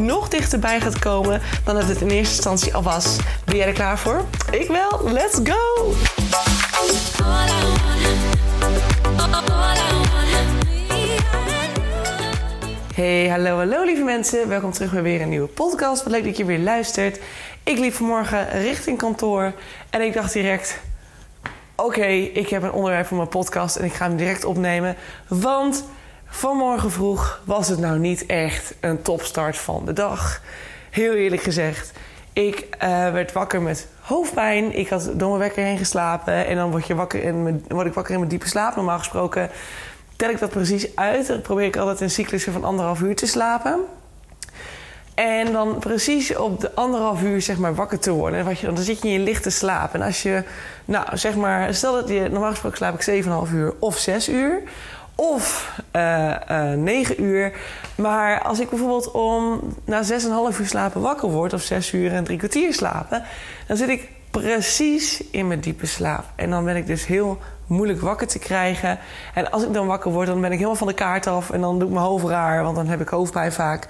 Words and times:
nog 0.00 0.28
dichterbij 0.28 0.80
gaat 0.80 0.98
komen 0.98 1.40
dan 1.64 1.74
dat 1.74 1.88
het 1.88 2.00
in 2.00 2.08
eerste 2.08 2.34
instantie 2.34 2.74
al 2.74 2.82
was. 2.82 3.16
Ben 3.44 3.56
jij 3.56 3.66
er 3.66 3.72
klaar 3.72 3.98
voor? 3.98 4.24
Ik 4.50 4.68
wel. 4.68 5.12
Let's 5.12 5.40
go! 5.42 5.92
Hey, 12.94 13.28
hallo, 13.28 13.56
hallo 13.56 13.84
lieve 13.84 14.02
mensen. 14.02 14.48
Welkom 14.48 14.72
terug 14.72 14.92
bij 14.92 15.02
weer 15.02 15.20
een 15.20 15.28
nieuwe 15.28 15.48
podcast. 15.48 16.02
Wat 16.02 16.12
leuk 16.12 16.24
dat 16.24 16.36
je 16.36 16.44
weer 16.44 16.58
luistert. 16.58 17.20
Ik 17.62 17.78
liep 17.78 17.92
vanmorgen 17.92 18.50
richting 18.50 18.98
kantoor 18.98 19.52
en 19.90 20.00
ik 20.00 20.12
dacht 20.12 20.32
direct... 20.32 20.80
Oké, 21.76 22.06
ik 22.06 22.48
heb 22.48 22.62
een 22.62 22.72
onderwerp 22.72 23.06
voor 23.06 23.16
mijn 23.16 23.28
podcast 23.28 23.76
en 23.76 23.84
ik 23.84 23.92
ga 23.92 24.06
hem 24.06 24.16
direct 24.16 24.44
opnemen. 24.44 24.96
Want 25.28 25.84
vanmorgen 26.30 26.90
vroeg 26.90 27.40
was 27.44 27.68
het 27.68 27.78
nou 27.78 27.98
niet 27.98 28.26
echt 28.26 28.74
een 28.80 29.02
topstart 29.02 29.56
van 29.58 29.84
de 29.84 29.92
dag. 29.92 30.40
Heel 30.90 31.12
eerlijk 31.12 31.42
gezegd. 31.42 31.92
Ik 32.32 32.66
uh, 32.82 33.12
werd 33.12 33.32
wakker 33.32 33.62
met 33.62 33.88
hoofdpijn. 34.00 34.78
Ik 34.78 34.88
had 34.88 35.10
door 35.14 35.38
wekker 35.38 35.64
heen 35.64 35.78
geslapen. 35.78 36.46
En 36.46 36.56
dan 36.56 36.70
word, 36.70 36.86
je 36.86 36.94
wakker 36.94 37.22
in 37.22 37.64
word 37.68 37.86
ik 37.86 37.94
wakker 37.94 38.12
in 38.12 38.18
mijn 38.18 38.30
diepe 38.30 38.48
slaap. 38.48 38.76
Normaal 38.76 38.98
gesproken 38.98 39.50
tel 40.16 40.30
ik 40.30 40.38
dat 40.38 40.50
precies 40.50 40.96
uit. 40.96 41.26
Dan 41.26 41.40
probeer 41.40 41.66
ik 41.66 41.76
altijd 41.76 42.00
een 42.00 42.10
cyclus 42.10 42.44
van 42.44 42.64
anderhalf 42.64 43.00
uur 43.00 43.16
te 43.16 43.26
slapen. 43.26 43.80
En 45.14 45.52
dan 45.52 45.78
precies 45.78 46.36
op 46.36 46.60
de 46.60 46.74
anderhalf 46.74 47.22
uur 47.22 47.42
zeg 47.42 47.58
maar 47.58 47.74
wakker 47.74 47.98
te 47.98 48.10
worden. 48.10 48.46
En 48.46 48.74
dan 48.74 48.84
zit 48.84 49.02
je 49.02 49.08
in 49.08 49.14
je 49.14 49.18
lichte 49.18 49.50
slaap. 49.50 49.94
En 49.94 50.02
als 50.02 50.22
je, 50.22 50.42
nou 50.84 51.16
zeg 51.16 51.34
maar, 51.34 51.74
stel 51.74 51.92
dat 51.92 52.08
je, 52.08 52.28
normaal 52.30 52.50
gesproken 52.50 52.78
slaap 52.78 53.00
ik 53.00 53.24
7,5 53.24 53.54
uur 53.54 53.74
of 53.78 53.96
6 53.96 54.28
uur 54.28 54.62
of 55.20 55.72
uh, 55.96 56.34
uh, 56.50 56.72
9 56.72 57.22
uur. 57.22 57.52
Maar 57.94 58.42
als 58.42 58.60
ik 58.60 58.68
bijvoorbeeld 58.70 59.10
om 59.10 59.60
na 59.84 60.02
6,5 60.04 60.60
uur 60.60 60.66
slapen 60.66 61.00
wakker 61.00 61.30
word, 61.30 61.52
of 61.52 61.62
6 61.62 61.92
uur 61.92 62.12
en 62.12 62.24
drie 62.24 62.38
kwartier 62.38 62.74
slapen, 62.74 63.22
dan 63.66 63.76
zit 63.76 63.88
ik 63.88 64.08
precies 64.30 65.22
in 65.30 65.46
mijn 65.46 65.60
diepe 65.60 65.86
slaap. 65.86 66.24
En 66.36 66.50
dan 66.50 66.64
ben 66.64 66.76
ik 66.76 66.86
dus 66.86 67.06
heel 67.06 67.38
moeilijk 67.66 68.00
wakker 68.00 68.26
te 68.26 68.38
krijgen. 68.38 68.98
En 69.34 69.50
als 69.50 69.62
ik 69.62 69.72
dan 69.72 69.86
wakker 69.86 70.10
word, 70.10 70.26
dan 70.26 70.40
ben 70.40 70.50
ik 70.50 70.56
helemaal 70.56 70.76
van 70.76 70.86
de 70.86 70.94
kaart 70.94 71.26
af 71.26 71.50
en 71.50 71.60
dan 71.60 71.78
doe 71.78 71.88
ik 71.88 71.94
mijn 71.94 72.06
hoofd 72.06 72.24
raar, 72.24 72.62
want 72.62 72.76
dan 72.76 72.86
heb 72.86 73.00
ik 73.00 73.08
hoofdpijn 73.08 73.52
vaak. 73.52 73.86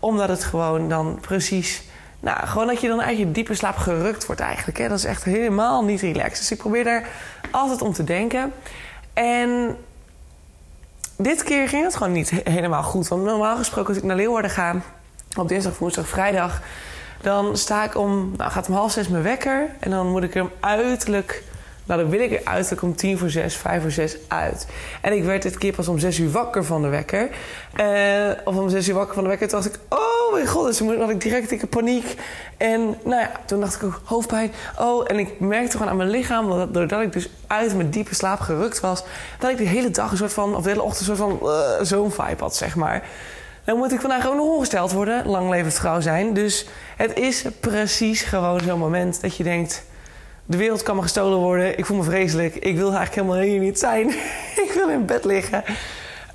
Omdat 0.00 0.28
het 0.28 0.44
gewoon 0.44 0.88
dan 0.88 1.18
precies. 1.20 1.82
Nou, 2.20 2.46
gewoon 2.46 2.66
dat 2.66 2.80
je 2.80 2.88
dan 2.88 3.02
uit 3.02 3.18
je 3.18 3.32
diepe 3.32 3.54
slaap 3.54 3.76
gerukt 3.76 4.26
wordt 4.26 4.40
eigenlijk. 4.40 4.78
Hè? 4.78 4.88
Dat 4.88 4.98
is 4.98 5.04
echt 5.04 5.24
helemaal 5.24 5.84
niet 5.84 6.00
relaxed. 6.00 6.38
Dus 6.38 6.50
ik 6.50 6.58
probeer 6.58 6.84
daar 6.84 7.08
altijd 7.50 7.82
om 7.82 7.92
te 7.92 8.04
denken. 8.04 8.52
En 9.14 9.76
dit 11.22 11.42
keer 11.42 11.68
ging 11.68 11.84
het 11.84 11.96
gewoon 11.96 12.12
niet 12.12 12.30
helemaal 12.30 12.82
goed. 12.82 13.08
Want 13.08 13.24
normaal 13.24 13.56
gesproken 13.56 13.88
als 13.88 13.98
ik 13.98 14.04
naar 14.04 14.16
Leeuwarden 14.16 14.50
ga... 14.50 14.74
op 15.36 15.48
dinsdag, 15.48 15.78
woensdag, 15.78 16.08
vrijdag... 16.08 16.62
dan 17.20 17.56
sta 17.56 17.84
ik 17.84 17.96
om... 17.96 18.32
nou 18.36 18.50
gaat 18.50 18.68
om 18.68 18.74
half 18.74 18.92
zes 18.92 19.08
mijn 19.08 19.22
wekker... 19.22 19.68
en 19.78 19.90
dan 19.90 20.10
moet 20.10 20.22
ik 20.22 20.34
hem 20.34 20.50
uiterlijk... 20.60 21.42
Nou, 21.84 22.00
dan 22.00 22.10
wil 22.10 22.20
ik 22.20 22.32
er 22.32 22.40
uiterlijk 22.44 22.82
om 22.82 22.96
tien 22.96 23.18
voor 23.18 23.30
zes, 23.30 23.56
vijf 23.56 23.82
voor 23.82 23.90
zes 23.90 24.16
uit. 24.28 24.66
En 25.00 25.12
ik 25.12 25.24
werd 25.24 25.42
dit 25.42 25.58
keer 25.58 25.74
pas 25.74 25.88
om 25.88 25.98
zes 25.98 26.18
uur 26.18 26.30
wakker 26.30 26.64
van 26.64 26.82
de 26.82 26.88
wekker. 26.88 27.28
Uh, 27.80 28.30
of 28.44 28.56
om 28.56 28.68
zes 28.68 28.88
uur 28.88 28.94
wakker 28.94 29.14
van 29.14 29.22
de 29.22 29.28
wekker. 29.28 29.48
Toen 29.48 29.62
dacht 29.62 29.74
ik, 29.74 29.80
oh 29.88 30.11
mijn 30.32 30.46
god. 30.46 30.66
Dus 30.66 30.76
toen 30.76 31.00
had 31.00 31.10
ik 31.10 31.20
direct 31.20 31.48
dikke 31.48 31.66
paniek. 31.66 32.14
En 32.56 32.96
nou 33.04 33.20
ja, 33.20 33.30
toen 33.44 33.60
dacht 33.60 33.74
ik 33.74 33.82
ook 33.82 34.00
hoofdpijn. 34.04 34.52
Oh, 34.78 35.04
en 35.06 35.18
ik 35.18 35.40
merkte 35.40 35.76
gewoon 35.76 35.88
aan 35.88 35.96
mijn 35.96 36.10
lichaam... 36.10 36.50
Dat, 36.50 36.74
doordat 36.74 37.02
ik 37.02 37.12
dus 37.12 37.28
uit 37.46 37.76
mijn 37.76 37.90
diepe 37.90 38.14
slaap 38.14 38.40
gerukt 38.40 38.80
was... 38.80 39.04
dat 39.38 39.50
ik 39.50 39.56
de 39.56 39.64
hele 39.64 39.90
dag 39.90 40.10
een 40.10 40.16
soort 40.16 40.32
van... 40.32 40.56
of 40.56 40.62
de 40.62 40.68
hele 40.68 40.82
ochtend 40.82 41.08
een 41.08 41.16
soort 41.16 41.30
van 41.30 41.50
uh, 41.50 41.60
zo'n 41.82 42.10
vibe 42.10 42.42
had, 42.42 42.56
zeg 42.56 42.76
maar. 42.76 43.02
Dan 43.64 43.76
moet 43.76 43.92
ik 43.92 44.00
vandaag 44.00 44.26
ook 44.26 44.34
nog 44.34 44.46
ongesteld 44.46 44.92
worden. 44.92 45.26
Lang 45.26 45.50
levend 45.50 45.74
vrouw 45.74 46.00
zijn. 46.00 46.34
Dus 46.34 46.66
het 46.96 47.18
is 47.18 47.44
precies 47.60 48.22
gewoon 48.22 48.60
zo'n 48.60 48.78
moment 48.78 49.20
dat 49.20 49.36
je 49.36 49.44
denkt... 49.44 49.84
De 50.44 50.56
wereld 50.56 50.82
kan 50.82 50.96
me 50.96 51.02
gestolen 51.02 51.38
worden. 51.38 51.78
Ik 51.78 51.86
voel 51.86 51.96
me 51.96 52.02
vreselijk. 52.02 52.54
Ik 52.54 52.76
wil 52.76 52.92
eigenlijk 52.92 53.14
helemaal 53.14 53.36
hier 53.36 53.58
niet 53.58 53.78
zijn. 53.78 54.08
ik 54.66 54.72
wil 54.74 54.88
in 54.88 55.06
bed 55.06 55.24
liggen. 55.24 55.64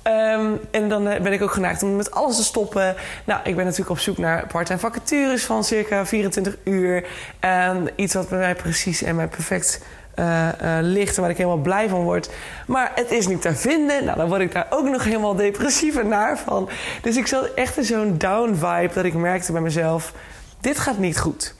Um, 0.08 0.60
en 0.70 0.88
dan 0.88 1.04
ben 1.04 1.32
ik 1.32 1.42
ook 1.42 1.52
geneigd 1.52 1.82
om 1.82 1.96
met 1.96 2.10
alles 2.10 2.36
te 2.36 2.44
stoppen. 2.44 2.94
Nou, 3.24 3.40
ik 3.44 3.56
ben 3.56 3.64
natuurlijk 3.64 3.90
op 3.90 3.98
zoek 3.98 4.18
naar 4.18 4.46
part-time 4.46 4.78
vacatures 4.78 5.44
van 5.44 5.64
circa 5.64 6.06
24 6.06 6.56
uur. 6.64 7.06
En 7.40 7.88
iets 7.94 8.14
wat 8.14 8.28
bij 8.28 8.38
mij 8.38 8.54
precies 8.54 9.02
en 9.02 9.16
mij 9.16 9.28
perfect 9.28 9.80
uh, 10.18 10.48
uh, 10.62 10.78
ligt 10.80 11.16
en 11.16 11.20
waar 11.22 11.30
ik 11.30 11.36
helemaal 11.36 11.58
blij 11.58 11.88
van 11.88 12.02
word. 12.02 12.30
Maar 12.66 12.92
het 12.94 13.10
is 13.10 13.26
niet 13.26 13.42
te 13.42 13.54
vinden. 13.54 14.04
Nou, 14.04 14.16
dan 14.16 14.28
word 14.28 14.40
ik 14.40 14.52
daar 14.52 14.66
ook 14.70 14.88
nog 14.88 15.04
helemaal 15.04 15.34
depressief 15.34 15.96
en 15.96 16.08
naar 16.08 16.38
van. 16.38 16.68
Dus 17.02 17.16
ik 17.16 17.26
zat 17.26 17.54
echt 17.54 17.76
in 17.76 17.84
zo'n 17.84 18.18
down 18.18 18.54
vibe 18.54 18.90
dat 18.94 19.04
ik 19.04 19.14
merkte 19.14 19.52
bij 19.52 19.60
mezelf: 19.60 20.12
dit 20.60 20.78
gaat 20.78 20.98
niet 20.98 21.18
goed. 21.18 21.54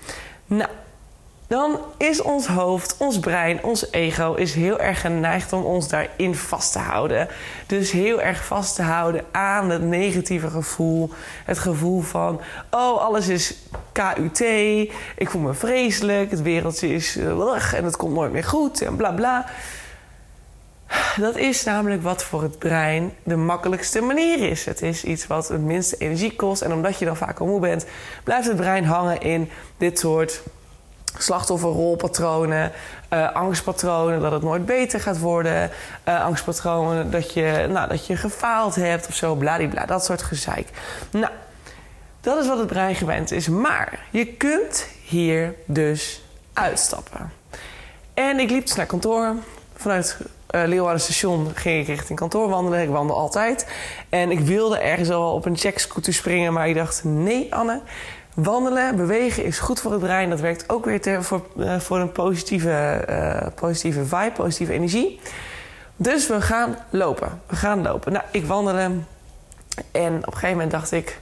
Nou, 0.46 0.70
dan 1.48 1.78
is 1.96 2.22
ons 2.22 2.46
hoofd, 2.46 2.94
ons 2.98 3.18
brein, 3.18 3.64
ons 3.64 3.92
ego 3.92 4.34
is 4.34 4.54
heel 4.54 4.80
erg 4.80 5.00
geneigd 5.00 5.52
om 5.52 5.64
ons 5.64 5.88
daarin 5.88 6.34
vast 6.34 6.72
te 6.72 6.78
houden. 6.78 7.28
Dus 7.66 7.90
heel 7.90 8.20
erg 8.20 8.44
vast 8.44 8.74
te 8.74 8.82
houden 8.82 9.24
aan 9.30 9.70
het 9.70 9.82
negatieve 9.82 10.50
gevoel. 10.50 11.10
Het 11.44 11.58
gevoel 11.58 12.00
van, 12.00 12.40
oh, 12.70 13.00
alles 13.00 13.28
is 13.28 13.54
KUT, 13.92 14.40
ik 15.16 15.30
voel 15.30 15.42
me 15.42 15.54
vreselijk, 15.54 16.30
het 16.30 16.42
wereldje 16.42 16.88
is 16.88 17.16
uh, 17.16 17.74
en 17.74 17.84
het 17.84 17.96
komt 17.96 18.14
nooit 18.14 18.32
meer 18.32 18.44
goed 18.44 18.82
en 18.82 18.96
bla 18.96 19.10
bla. 19.10 19.46
Dat 21.16 21.36
is 21.36 21.64
namelijk 21.64 22.02
wat 22.02 22.24
voor 22.24 22.42
het 22.42 22.58
brein 22.58 23.12
de 23.22 23.36
makkelijkste 23.36 24.00
manier 24.00 24.50
is. 24.50 24.64
Het 24.64 24.82
is 24.82 25.04
iets 25.04 25.26
wat 25.26 25.48
het 25.48 25.60
minste 25.60 25.96
energie 25.96 26.36
kost. 26.36 26.62
En 26.62 26.72
omdat 26.72 26.98
je 26.98 27.04
dan 27.04 27.16
vaak 27.16 27.38
al 27.38 27.46
moe 27.46 27.60
bent, 27.60 27.86
blijft 28.24 28.46
het 28.46 28.56
brein 28.56 28.84
hangen 28.84 29.20
in 29.20 29.50
dit 29.76 29.98
soort 29.98 30.42
slachtofferrolpatronen, 31.18 32.72
uh, 33.12 33.32
angstpatronen 33.32 34.20
dat 34.20 34.32
het 34.32 34.42
nooit 34.42 34.66
beter 34.66 35.00
gaat 35.00 35.18
worden, 35.18 35.70
uh, 36.08 36.24
angstpatronen 36.24 37.10
dat 37.10 37.32
je, 37.32 37.66
nou, 37.70 37.88
dat 37.88 38.06
je 38.06 38.16
gefaald 38.16 38.74
hebt 38.74 39.08
of 39.08 39.14
zo, 39.14 39.34
bladibla, 39.34 39.86
dat 39.86 40.04
soort 40.04 40.22
gezeik. 40.22 40.68
Nou, 41.10 41.32
dat 42.20 42.42
is 42.42 42.48
wat 42.48 42.58
het 42.58 42.66
brein 42.66 42.94
gewend 42.94 43.30
is. 43.30 43.48
Maar 43.48 43.98
je 44.10 44.26
kunt 44.26 44.86
hier 45.04 45.54
dus 45.64 46.22
uitstappen. 46.52 47.32
En 48.14 48.38
ik 48.38 48.50
liep 48.50 48.66
dus 48.66 48.74
naar 48.74 48.86
kantoor. 48.86 49.34
Vanuit 49.74 50.16
uh, 50.50 50.62
Leeuwarden 50.66 51.00
station 51.00 51.50
ging 51.54 51.80
ik 51.80 51.86
richting 51.86 52.18
kantoor 52.18 52.48
wandelen. 52.48 52.82
Ik 52.82 52.88
wandel 52.88 53.18
altijd. 53.18 53.66
En 54.08 54.30
ik 54.30 54.40
wilde 54.40 54.78
ergens 54.78 55.10
al 55.10 55.34
op 55.34 55.44
een 55.44 55.56
checkscooter 55.56 56.14
springen, 56.14 56.52
maar 56.52 56.68
ik 56.68 56.74
dacht: 56.74 57.04
nee, 57.04 57.54
Anne. 57.54 57.80
Wandelen, 58.42 58.96
bewegen 58.96 59.44
is 59.44 59.58
goed 59.58 59.80
voor 59.80 59.90
het 59.90 60.00
brein. 60.00 60.30
Dat 60.30 60.40
werkt 60.40 60.68
ook 60.68 60.84
weer 60.84 61.24
voor, 61.24 61.46
uh, 61.56 61.78
voor 61.78 61.98
een 61.98 62.12
positieve, 62.12 63.04
uh, 63.08 63.46
positieve 63.54 64.04
vibe, 64.04 64.32
positieve 64.34 64.72
energie. 64.72 65.20
Dus 65.96 66.26
we 66.26 66.40
gaan 66.40 66.76
lopen. 66.90 67.40
We 67.46 67.56
gaan 67.56 67.82
lopen. 67.82 68.12
Nou, 68.12 68.24
ik 68.30 68.44
wandelde 68.44 68.90
en 69.92 70.16
op 70.16 70.26
een 70.26 70.32
gegeven 70.32 70.50
moment 70.50 70.70
dacht 70.70 70.92
ik: 70.92 71.20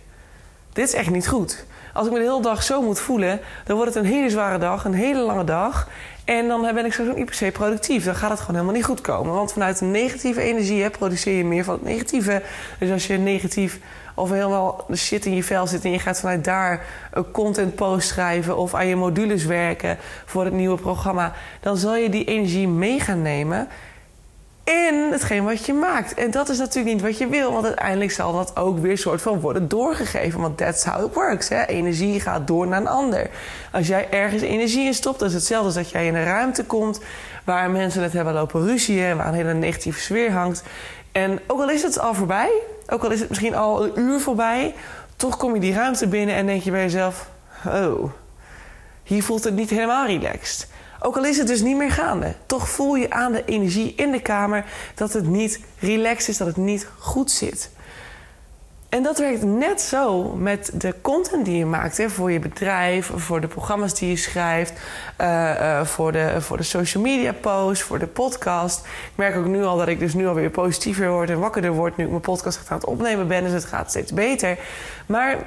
dit 0.72 0.88
is 0.88 0.94
echt 0.94 1.10
niet 1.10 1.28
goed. 1.28 1.64
Als 1.92 2.06
ik 2.06 2.12
me 2.12 2.18
de 2.18 2.24
hele 2.24 2.42
dag 2.42 2.62
zo 2.62 2.82
moet 2.82 3.00
voelen, 3.00 3.40
dan 3.64 3.76
wordt 3.76 3.94
het 3.94 4.04
een 4.04 4.10
hele 4.10 4.30
zware 4.30 4.58
dag, 4.58 4.84
een 4.84 4.94
hele 4.94 5.20
lange 5.20 5.44
dag. 5.44 5.88
En 6.26 6.48
dan 6.48 6.74
ben 6.74 6.84
ik 6.84 6.92
zo 6.92 7.12
niet 7.14 7.24
per 7.24 7.34
se 7.34 7.50
productief. 7.50 8.04
Dan 8.04 8.14
gaat 8.14 8.30
het 8.30 8.40
gewoon 8.40 8.54
helemaal 8.54 8.76
niet 8.76 8.84
goed 8.84 9.00
komen. 9.00 9.34
Want 9.34 9.52
vanuit 9.52 9.80
een 9.80 9.90
negatieve 9.90 10.40
energie 10.40 10.90
produceer 10.90 11.36
je 11.36 11.44
meer 11.44 11.64
van 11.64 11.74
het 11.74 11.82
negatieve. 11.82 12.42
Dus 12.78 12.90
als 12.90 13.06
je 13.06 13.18
negatief 13.18 13.78
of 14.14 14.30
helemaal 14.30 14.86
shit 14.94 15.26
in 15.26 15.34
je 15.34 15.42
vel 15.42 15.66
zit 15.66 15.84
en 15.84 15.90
je 15.90 15.98
gaat 15.98 16.20
vanuit 16.20 16.44
daar 16.44 16.84
een 17.10 17.30
content 17.30 17.74
post 17.74 18.08
schrijven 18.08 18.56
of 18.56 18.74
aan 18.74 18.86
je 18.86 18.96
modules 18.96 19.44
werken 19.44 19.98
voor 20.24 20.44
het 20.44 20.52
nieuwe 20.52 20.80
programma, 20.80 21.32
dan 21.60 21.76
zal 21.76 21.96
je 21.96 22.08
die 22.08 22.24
energie 22.24 22.68
mee 22.68 23.00
gaan 23.00 23.22
nemen 23.22 23.68
in 24.66 25.08
hetgeen 25.12 25.44
wat 25.44 25.66
je 25.66 25.72
maakt. 25.72 26.14
En 26.14 26.30
dat 26.30 26.48
is 26.48 26.58
natuurlijk 26.58 26.94
niet 26.94 27.04
wat 27.04 27.18
je 27.18 27.26
wil, 27.26 27.52
want 27.52 27.64
uiteindelijk 27.64 28.10
zal 28.10 28.32
dat 28.32 28.56
ook 28.56 28.78
weer 28.78 28.98
soort 28.98 29.22
van 29.22 29.40
worden 29.40 29.68
doorgegeven. 29.68 30.40
Want 30.40 30.56
that's 30.56 30.84
how 30.84 31.06
it 31.06 31.14
works. 31.14 31.48
Hè? 31.48 31.64
Energie 31.64 32.20
gaat 32.20 32.46
door 32.46 32.66
naar 32.66 32.80
een 32.80 32.86
ander. 32.86 33.30
Als 33.72 33.86
jij 33.86 34.10
ergens 34.10 34.42
energie 34.42 34.86
in 34.86 34.94
stopt, 34.94 35.18
dat 35.18 35.28
is 35.28 35.34
hetzelfde 35.34 35.66
als 35.66 35.74
dat 35.74 35.90
jij 35.90 36.06
in 36.06 36.14
een 36.14 36.24
ruimte 36.24 36.64
komt 36.64 37.00
waar 37.44 37.70
mensen 37.70 38.02
het 38.02 38.12
hebben 38.12 38.34
lopen 38.34 38.66
ruzieën, 38.66 39.16
waar 39.16 39.28
een 39.28 39.34
hele 39.34 39.54
negatieve 39.54 40.00
sfeer 40.00 40.32
hangt. 40.32 40.62
En 41.12 41.40
ook 41.46 41.60
al 41.60 41.70
is 41.70 41.82
het 41.82 41.98
al 41.98 42.14
voorbij, 42.14 42.50
ook 42.88 43.04
al 43.04 43.10
is 43.10 43.20
het 43.20 43.28
misschien 43.28 43.54
al 43.54 43.84
een 43.84 43.98
uur 43.98 44.20
voorbij, 44.20 44.74
Toch 45.16 45.36
kom 45.36 45.54
je 45.54 45.60
die 45.60 45.74
ruimte 45.74 46.06
binnen 46.06 46.34
en 46.34 46.46
denk 46.46 46.62
je 46.62 46.70
bij 46.70 46.82
jezelf: 46.82 47.28
oh, 47.66 48.10
hier 49.02 49.22
voelt 49.22 49.44
het 49.44 49.54
niet 49.54 49.70
helemaal 49.70 50.06
relaxed. 50.06 50.68
Ook 51.00 51.16
al 51.16 51.24
is 51.24 51.38
het 51.38 51.46
dus 51.46 51.62
niet 51.62 51.76
meer 51.76 51.90
gaande, 51.90 52.34
toch 52.46 52.68
voel 52.68 52.94
je 52.94 53.10
aan 53.10 53.32
de 53.32 53.44
energie 53.44 53.94
in 53.96 54.10
de 54.10 54.22
kamer 54.22 54.64
dat 54.94 55.12
het 55.12 55.26
niet 55.26 55.60
relaxed 55.78 56.28
is, 56.28 56.36
dat 56.36 56.46
het 56.46 56.56
niet 56.56 56.88
goed 56.98 57.30
zit. 57.30 57.70
En 58.88 59.02
dat 59.02 59.18
werkt 59.18 59.42
net 59.42 59.80
zo 59.80 60.22
met 60.22 60.70
de 60.74 60.94
content 61.00 61.44
die 61.44 61.58
je 61.58 61.66
maakt 61.66 61.96
hè, 61.96 62.10
voor 62.10 62.32
je 62.32 62.38
bedrijf, 62.38 63.10
voor 63.14 63.40
de 63.40 63.46
programma's 63.46 63.94
die 63.94 64.08
je 64.08 64.16
schrijft, 64.16 64.72
uh, 65.20 65.26
uh, 65.26 65.84
voor, 65.84 66.12
de, 66.12 66.40
voor 66.40 66.56
de 66.56 66.62
social 66.62 67.02
media 67.02 67.32
posts, 67.32 67.84
voor 67.84 67.98
de 67.98 68.06
podcast. 68.06 68.86
Ik 68.86 69.12
merk 69.14 69.36
ook 69.36 69.46
nu 69.46 69.64
al 69.64 69.76
dat 69.76 69.88
ik 69.88 69.98
dus 69.98 70.14
nu 70.14 70.26
alweer 70.26 70.50
positiever 70.50 71.10
word 71.10 71.30
en 71.30 71.38
wakkerder 71.38 71.72
word 71.72 71.96
nu 71.96 72.04
ik 72.04 72.10
mijn 72.10 72.22
podcast 72.22 72.60
aan 72.68 72.76
het 72.76 72.86
opnemen 72.86 73.28
ben. 73.28 73.42
Dus 73.42 73.52
het 73.52 73.64
gaat 73.64 73.90
steeds 73.90 74.12
beter. 74.12 74.58
Maar 75.06 75.38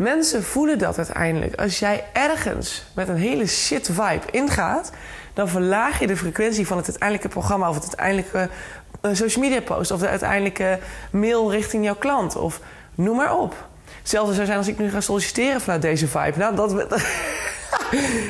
mensen 0.00 0.42
voelen 0.42 0.78
dat 0.78 0.96
uiteindelijk. 0.96 1.60
Als 1.60 1.78
jij 1.78 2.04
ergens 2.12 2.84
met 2.94 3.08
een 3.08 3.16
hele 3.16 3.46
shit 3.46 3.86
vibe 3.86 4.30
ingaat, 4.30 4.90
dan 5.34 5.48
verlaag 5.48 5.98
je 5.98 6.06
de 6.06 6.16
frequentie 6.16 6.66
van 6.66 6.76
het 6.76 6.86
uiteindelijke 6.86 7.28
programma 7.28 7.68
of 7.68 7.74
het 7.74 7.84
uiteindelijke 7.84 8.48
een 9.00 9.16
social 9.16 9.44
media 9.44 9.60
post 9.60 9.90
of 9.90 10.00
de 10.00 10.08
uiteindelijke 10.08 10.78
mail 11.10 11.50
richting 11.50 11.84
jouw 11.84 11.94
klant 11.94 12.36
of 12.36 12.60
noem 12.94 13.16
maar 13.16 13.36
op. 13.36 13.54
Hetzelfde 13.98 14.34
zou 14.34 14.46
zijn 14.46 14.58
als 14.58 14.68
ik 14.68 14.78
nu 14.78 14.90
ga 14.90 15.00
solliciteren 15.00 15.60
vanuit 15.60 15.82
deze 15.82 16.08
vibe. 16.08 16.38
Nou, 16.38 16.56
dat. 16.56 16.72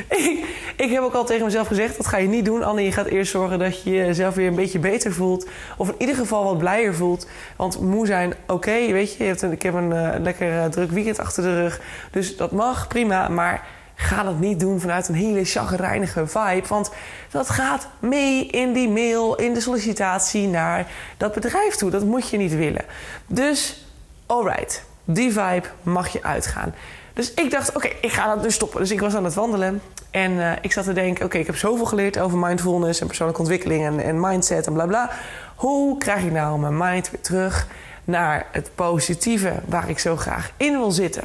ik, 0.09 0.45
ik 0.77 0.91
heb 0.91 1.03
ook 1.03 1.15
al 1.15 1.25
tegen 1.25 1.45
mezelf 1.45 1.67
gezegd: 1.67 1.97
dat 1.97 2.07
ga 2.07 2.17
je 2.17 2.29
niet 2.29 2.45
doen. 2.45 2.63
Anne, 2.63 2.85
je 2.85 2.93
gaat 2.93 3.07
eerst 3.07 3.31
zorgen 3.31 3.59
dat 3.59 3.83
je 3.83 3.91
jezelf 3.91 4.35
weer 4.35 4.47
een 4.47 4.55
beetje 4.55 4.79
beter 4.79 5.13
voelt. 5.13 5.49
Of 5.77 5.89
in 5.89 5.95
ieder 5.99 6.15
geval 6.15 6.45
wat 6.45 6.59
blijer 6.59 6.95
voelt. 6.95 7.29
Want 7.57 7.81
moe 7.81 8.07
zijn, 8.07 8.35
oké, 8.47 8.93
weet 8.93 9.13
je. 9.13 9.23
je 9.23 9.29
hebt 9.29 9.43
een, 9.43 9.53
ik 9.53 9.63
heb 9.63 9.75
een 9.75 9.91
uh, 9.91 10.09
lekker 10.19 10.53
uh, 10.53 10.65
druk 10.65 10.91
weekend 10.91 11.19
achter 11.19 11.43
de 11.43 11.61
rug. 11.61 11.81
Dus 12.11 12.37
dat 12.37 12.53
mag, 12.53 12.89
prima. 12.89 13.29
Maar 13.29 13.79
Ga 14.03 14.23
dat 14.23 14.39
niet 14.39 14.61
doen 14.61 14.81
vanuit 14.81 15.09
een 15.09 15.15
hele 15.15 15.45
chagrijnige 15.45 16.27
vibe. 16.27 16.69
Want 16.69 16.91
dat 17.31 17.51
gaat 17.51 17.89
mee 17.99 18.47
in 18.47 18.73
die 18.73 18.89
mail, 18.89 19.35
in 19.35 19.55
de 19.55 19.61
sollicitatie 19.61 20.47
naar 20.47 20.87
dat 21.17 21.33
bedrijf 21.33 21.75
toe. 21.75 21.91
Dat 21.91 22.05
moet 22.05 22.31
je 22.31 22.37
niet 22.37 22.55
willen. 22.55 22.85
Dus, 23.27 23.87
alright, 24.27 24.85
die 25.05 25.33
vibe 25.33 25.67
mag 25.83 26.09
je 26.09 26.23
uitgaan. 26.23 26.75
Dus 27.21 27.35
ik 27.35 27.51
dacht, 27.51 27.77
oké, 27.77 27.89
ik 28.01 28.13
ga 28.13 28.35
dat 28.35 28.43
dus 28.43 28.55
stoppen. 28.55 28.81
Dus 28.81 28.91
ik 28.91 29.01
was 29.01 29.15
aan 29.15 29.25
het 29.25 29.35
wandelen. 29.35 29.83
En 30.11 30.33
uh, 30.33 30.53
ik 30.61 30.73
zat 30.73 30.85
te 30.85 30.93
denken, 30.93 31.25
oké, 31.25 31.39
ik 31.39 31.47
heb 31.47 31.57
zoveel 31.57 31.85
geleerd 31.85 32.19
over 32.19 32.39
mindfulness 32.39 33.01
en 33.01 33.07
persoonlijke 33.07 33.41
ontwikkeling 33.41 33.85
en, 33.85 34.01
en 34.01 34.21
mindset 34.21 34.67
en 34.67 34.73
bla 34.73 34.87
bla. 34.87 35.11
Hoe 35.55 35.99
krijg 35.99 36.25
ik 36.25 36.33
nou 36.33 36.59
mijn 36.59 36.77
mind 36.77 37.11
weer 37.11 37.21
terug 37.21 37.67
naar 38.05 38.47
het 38.53 38.71
positieve 38.75 39.53
waar 39.67 39.89
ik 39.89 39.99
zo 39.99 40.17
graag 40.17 40.53
in 40.57 40.73
wil 40.73 40.91
zitten? 40.91 41.25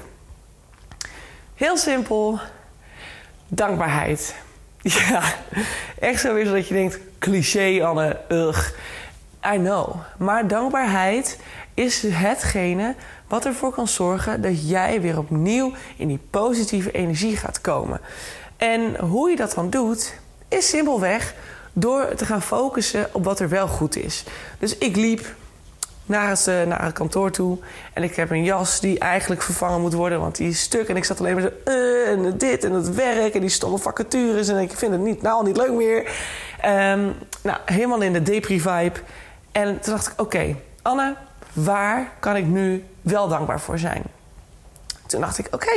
Heel 1.55 1.77
simpel, 1.77 2.39
dankbaarheid. 3.47 4.35
Ja, 5.09 5.23
echt 5.99 6.21
zo 6.21 6.35
is 6.35 6.49
dat 6.49 6.67
je 6.67 6.73
denkt, 6.73 6.99
cliché 7.19 7.85
Anne, 7.85 8.19
ugh. 8.29 8.69
I 9.53 9.57
know. 9.57 9.95
Maar 10.17 10.47
dankbaarheid 10.47 11.39
is 11.73 12.03
hetgene 12.07 12.95
wat 13.35 13.45
ervoor 13.45 13.71
kan 13.71 13.87
zorgen 13.87 14.41
dat 14.41 14.69
jij 14.69 15.01
weer 15.01 15.17
opnieuw 15.17 15.71
in 15.97 16.07
die 16.07 16.19
positieve 16.29 16.91
energie 16.91 17.37
gaat 17.37 17.61
komen. 17.61 17.99
En 18.57 18.99
hoe 18.99 19.29
je 19.29 19.35
dat 19.35 19.53
dan 19.53 19.69
doet, 19.69 20.13
is 20.47 20.69
simpelweg 20.69 21.33
door 21.73 22.13
te 22.15 22.25
gaan 22.25 22.41
focussen 22.41 23.09
op 23.11 23.23
wat 23.23 23.39
er 23.39 23.49
wel 23.49 23.67
goed 23.67 23.95
is. 23.95 24.23
Dus 24.59 24.77
ik 24.77 24.95
liep 24.95 25.25
naar 26.05 26.29
het, 26.29 26.47
uh, 26.47 26.63
naar 26.63 26.91
kantoor 26.91 27.31
toe. 27.31 27.57
En 27.93 28.03
ik 28.03 28.15
heb 28.15 28.29
een 28.29 28.43
jas 28.43 28.79
die 28.79 28.99
eigenlijk 28.99 29.41
vervangen 29.41 29.81
moet 29.81 29.93
worden, 29.93 30.19
want 30.19 30.35
die 30.35 30.49
is 30.49 30.59
stuk. 30.59 30.89
En 30.89 30.95
ik 30.95 31.05
zat 31.05 31.19
alleen 31.19 31.33
maar 31.33 31.43
zo, 31.43 31.71
uh, 31.71 32.09
en 32.09 32.37
dit 32.37 32.63
en 32.63 32.71
het 32.71 32.93
werk 32.93 33.33
en 33.33 33.41
die 33.41 33.49
stomme 33.49 33.77
vacatures. 33.77 34.47
En 34.47 34.57
ik 34.57 34.71
vind 34.71 34.91
het 34.91 35.01
niet, 35.01 35.21
nou 35.21 35.45
niet 35.45 35.57
leuk 35.57 35.71
meer. 35.71 35.99
Um, 36.65 37.13
nou, 37.41 37.57
helemaal 37.65 38.01
in 38.01 38.13
de 38.13 38.21
depri-vibe. 38.21 38.99
En 39.51 39.79
toen 39.79 39.93
dacht 39.93 40.07
ik, 40.07 40.21
oké, 40.21 40.55
Anne, 40.81 41.15
waar 41.55 42.11
kan 42.19 42.35
ik 42.35 42.45
nu 42.45 42.83
wel 43.01 43.27
dankbaar 43.27 43.59
voor 43.59 43.79
zijn? 43.79 44.03
Toen 45.05 45.21
dacht 45.21 45.37
ik, 45.37 45.47
oké, 45.51 45.73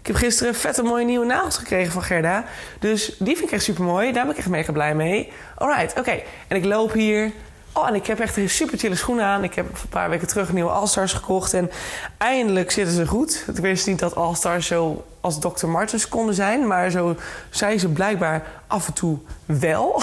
ik 0.00 0.06
heb 0.06 0.16
gisteren 0.16 0.54
vette 0.54 0.82
mooie 0.82 1.04
nieuwe 1.04 1.26
nagels 1.26 1.56
gekregen 1.56 1.92
van 1.92 2.02
Gerda. 2.02 2.44
Dus 2.78 3.16
die 3.18 3.36
vind 3.36 3.48
ik 3.48 3.54
echt 3.54 3.64
super 3.64 3.84
mooi. 3.84 4.12
Daar 4.12 4.22
ben 4.22 4.32
ik 4.32 4.38
echt 4.38 4.48
mega 4.48 4.72
blij 4.72 4.94
mee. 4.94 5.32
Alright, 5.54 5.98
oké. 5.98 6.22
En 6.48 6.56
ik 6.56 6.64
loop 6.64 6.92
hier 6.92 7.32
Oh, 7.76 7.88
en 7.88 7.94
ik 7.94 8.06
heb 8.06 8.20
echt 8.20 8.36
een 8.36 8.50
super 8.50 8.78
chille 8.78 8.94
schoenen 8.94 9.24
aan. 9.24 9.44
Ik 9.44 9.54
heb 9.54 9.66
een 9.66 9.88
paar 9.88 10.10
weken 10.10 10.26
terug 10.26 10.52
nieuwe 10.52 10.70
All-Stars 10.70 11.12
gekocht. 11.12 11.54
En 11.54 11.70
eindelijk 12.18 12.70
zitten 12.70 12.94
ze 12.94 13.06
goed. 13.06 13.44
Ik 13.54 13.56
wist 13.56 13.86
niet 13.86 13.98
dat 13.98 14.14
All-Stars 14.14 14.66
zo 14.66 15.04
als 15.20 15.40
Dr. 15.40 15.66
Martens 15.66 16.08
konden 16.08 16.34
zijn. 16.34 16.66
Maar 16.66 16.90
zo 16.90 17.16
zijn 17.50 17.80
ze 17.80 17.88
blijkbaar 17.88 18.42
af 18.66 18.86
en 18.86 18.92
toe 18.92 19.18
wel. 19.46 20.02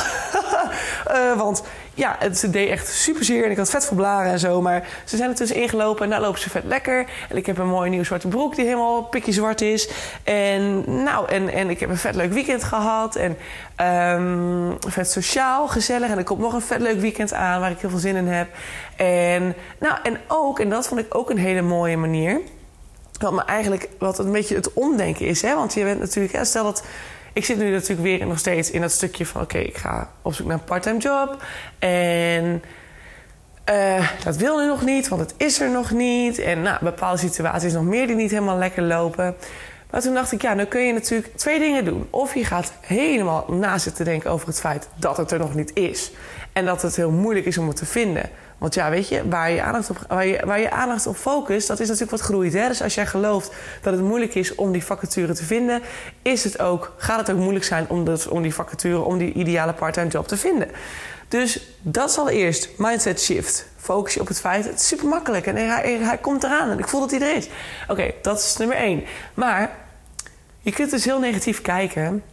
uh, 1.11 1.37
want 1.43 1.63
ja, 1.93 2.15
het 2.19 2.47
deed 2.49 2.69
echt 2.69 2.87
super 2.87 3.23
zeer. 3.23 3.45
En 3.45 3.51
ik 3.51 3.57
had 3.57 3.69
vet 3.69 3.85
veel 3.85 3.97
blaren 3.97 4.31
en 4.31 4.39
zo. 4.39 4.61
Maar 4.61 4.87
ze 5.05 5.17
zijn 5.17 5.29
er 5.29 5.35
tussen 5.35 5.61
ingelopen. 5.61 6.03
En 6.03 6.09
nou 6.09 6.21
lopen 6.21 6.39
ze 6.39 6.49
vet 6.49 6.63
lekker. 6.63 7.05
En 7.29 7.37
ik 7.37 7.45
heb 7.45 7.57
een 7.57 7.67
mooie 7.67 7.89
nieuwe 7.89 8.05
zwarte 8.05 8.27
broek 8.27 8.55
die 8.55 8.65
helemaal 8.65 9.03
pikje 9.03 9.31
zwart 9.31 9.61
is. 9.61 9.89
En 10.23 10.83
nou, 11.03 11.29
en, 11.29 11.49
en 11.49 11.69
ik 11.69 11.79
heb 11.79 11.89
een 11.89 11.97
vet 11.97 12.15
leuk 12.15 12.33
weekend 12.33 12.63
gehad. 12.63 13.15
En 13.15 13.37
um, 14.17 14.77
vet 14.87 15.11
sociaal, 15.11 15.67
gezellig. 15.67 16.09
En 16.09 16.17
er 16.17 16.23
komt 16.23 16.39
nog 16.39 16.53
een 16.53 16.61
vet 16.61 16.81
leuk 16.81 16.99
weekend 16.99 17.33
aan 17.33 17.59
waar 17.59 17.71
ik 17.71 17.79
heel 17.79 17.89
veel 17.89 17.99
zin 17.99 18.15
in 18.15 18.27
heb. 18.27 18.47
En 18.95 19.55
nou, 19.79 19.97
en 20.03 20.17
ook, 20.27 20.59
en 20.59 20.69
dat 20.69 20.87
vond 20.87 20.99
ik 20.99 21.15
ook 21.15 21.29
een 21.29 21.37
hele 21.37 21.61
mooie 21.61 21.97
manier. 21.97 22.41
Wat 23.19 23.33
me 23.33 23.43
eigenlijk, 23.43 23.89
wat 23.99 24.19
een 24.19 24.31
beetje 24.31 24.55
het 24.55 24.73
omdenken 24.73 25.25
is. 25.25 25.41
Hè? 25.41 25.55
Want 25.55 25.73
je 25.73 25.83
bent 25.83 25.99
natuurlijk, 25.99 26.45
stel 26.45 26.63
dat 26.63 26.83
ik 27.33 27.45
zit 27.45 27.57
nu 27.57 27.69
natuurlijk 27.71 28.01
weer 28.01 28.27
nog 28.27 28.39
steeds 28.39 28.71
in 28.71 28.81
dat 28.81 28.91
stukje 28.91 29.25
van... 29.25 29.41
oké, 29.41 29.57
ik 29.57 29.77
ga 29.77 30.09
op 30.21 30.33
zoek 30.33 30.47
naar 30.47 30.57
een 30.57 30.63
parttime 30.63 30.99
job. 30.99 31.43
En 31.79 32.63
uh, 33.69 34.09
dat 34.23 34.37
wil 34.37 34.59
nu 34.59 34.67
nog 34.67 34.83
niet, 34.83 35.07
want 35.07 35.21
het 35.21 35.33
is 35.37 35.61
er 35.61 35.69
nog 35.69 35.91
niet. 35.91 36.39
En 36.39 36.61
nou, 36.61 36.77
bepaalde 36.81 37.17
situaties 37.17 37.73
nog 37.73 37.83
meer 37.83 38.07
die 38.07 38.15
niet 38.15 38.31
helemaal 38.31 38.57
lekker 38.57 38.83
lopen. 38.83 39.35
Maar 39.93 40.01
toen 40.01 40.13
dacht 40.13 40.31
ik, 40.31 40.41
ja, 40.41 40.55
dan 40.55 40.67
kun 40.67 40.81
je 40.81 40.93
natuurlijk 40.93 41.37
twee 41.37 41.59
dingen 41.59 41.85
doen. 41.85 42.07
Of 42.09 42.33
je 42.33 42.45
gaat 42.45 42.71
helemaal 42.81 43.45
na 43.47 43.77
zitten 43.77 44.05
denken 44.05 44.31
over 44.31 44.47
het 44.47 44.59
feit 44.59 44.87
dat 44.95 45.17
het 45.17 45.31
er 45.31 45.39
nog 45.39 45.55
niet 45.55 45.71
is. 45.73 46.11
En 46.53 46.65
dat 46.65 46.81
het 46.81 46.95
heel 46.95 47.11
moeilijk 47.11 47.45
is 47.45 47.57
om 47.57 47.67
het 47.67 47.75
te 47.75 47.85
vinden. 47.85 48.29
Want 48.57 48.73
ja, 48.73 48.89
weet 48.89 49.07
je, 49.07 49.29
waar 49.29 49.51
je 49.51 49.61
aandacht 49.61 49.89
op, 49.89 49.97
waar 50.07 50.25
je, 50.25 50.41
waar 50.45 50.59
je 50.59 50.71
aandacht 50.71 51.07
op 51.07 51.15
focust, 51.15 51.67
dat 51.67 51.79
is 51.79 51.87
natuurlijk 51.87 52.11
wat 52.11 52.21
groeit. 52.21 52.53
Hè? 52.53 52.67
Dus 52.67 52.81
als 52.81 52.95
jij 52.95 53.05
gelooft 53.05 53.51
dat 53.81 53.93
het 53.93 54.01
moeilijk 54.01 54.35
is 54.35 54.55
om 54.55 54.71
die 54.71 54.83
vacature 54.83 55.33
te 55.33 55.43
vinden, 55.43 55.81
is 56.21 56.43
het 56.43 56.59
ook, 56.59 56.93
gaat 56.97 57.19
het 57.19 57.31
ook 57.31 57.41
moeilijk 57.41 57.65
zijn 57.65 57.85
om, 57.89 58.03
dat, 58.05 58.27
om 58.27 58.41
die 58.41 58.53
vacature, 58.53 58.99
om 58.99 59.17
die 59.17 59.33
ideale 59.33 59.73
parttime 59.73 60.07
job 60.07 60.27
te 60.27 60.37
vinden. 60.37 60.67
Dus 61.27 61.75
dat 61.81 62.11
zal 62.11 62.29
eerst 62.29 62.69
mindset 62.77 63.21
shift. 63.21 63.67
Focus 63.77 64.13
je 64.13 64.19
op 64.19 64.27
het 64.27 64.39
feit, 64.39 64.65
het 64.65 64.79
is 64.79 64.87
super 64.87 65.07
makkelijk 65.07 65.45
en 65.45 65.55
hij, 65.55 65.97
hij 66.01 66.17
komt 66.17 66.43
eraan 66.43 66.69
en 66.69 66.79
ik 66.79 66.87
voel 66.87 66.99
dat 66.99 67.11
hij 67.11 67.21
er 67.21 67.35
is. 67.35 67.49
Oké, 67.87 68.11
dat 68.21 68.39
is 68.39 68.57
nummer 68.57 68.77
één. 68.77 69.03
Maar 69.33 69.82
je 70.63 70.71
kunt 70.71 70.91
dus 70.91 71.05
heel 71.05 71.19
negatief 71.19 71.61
kijken 71.61 72.23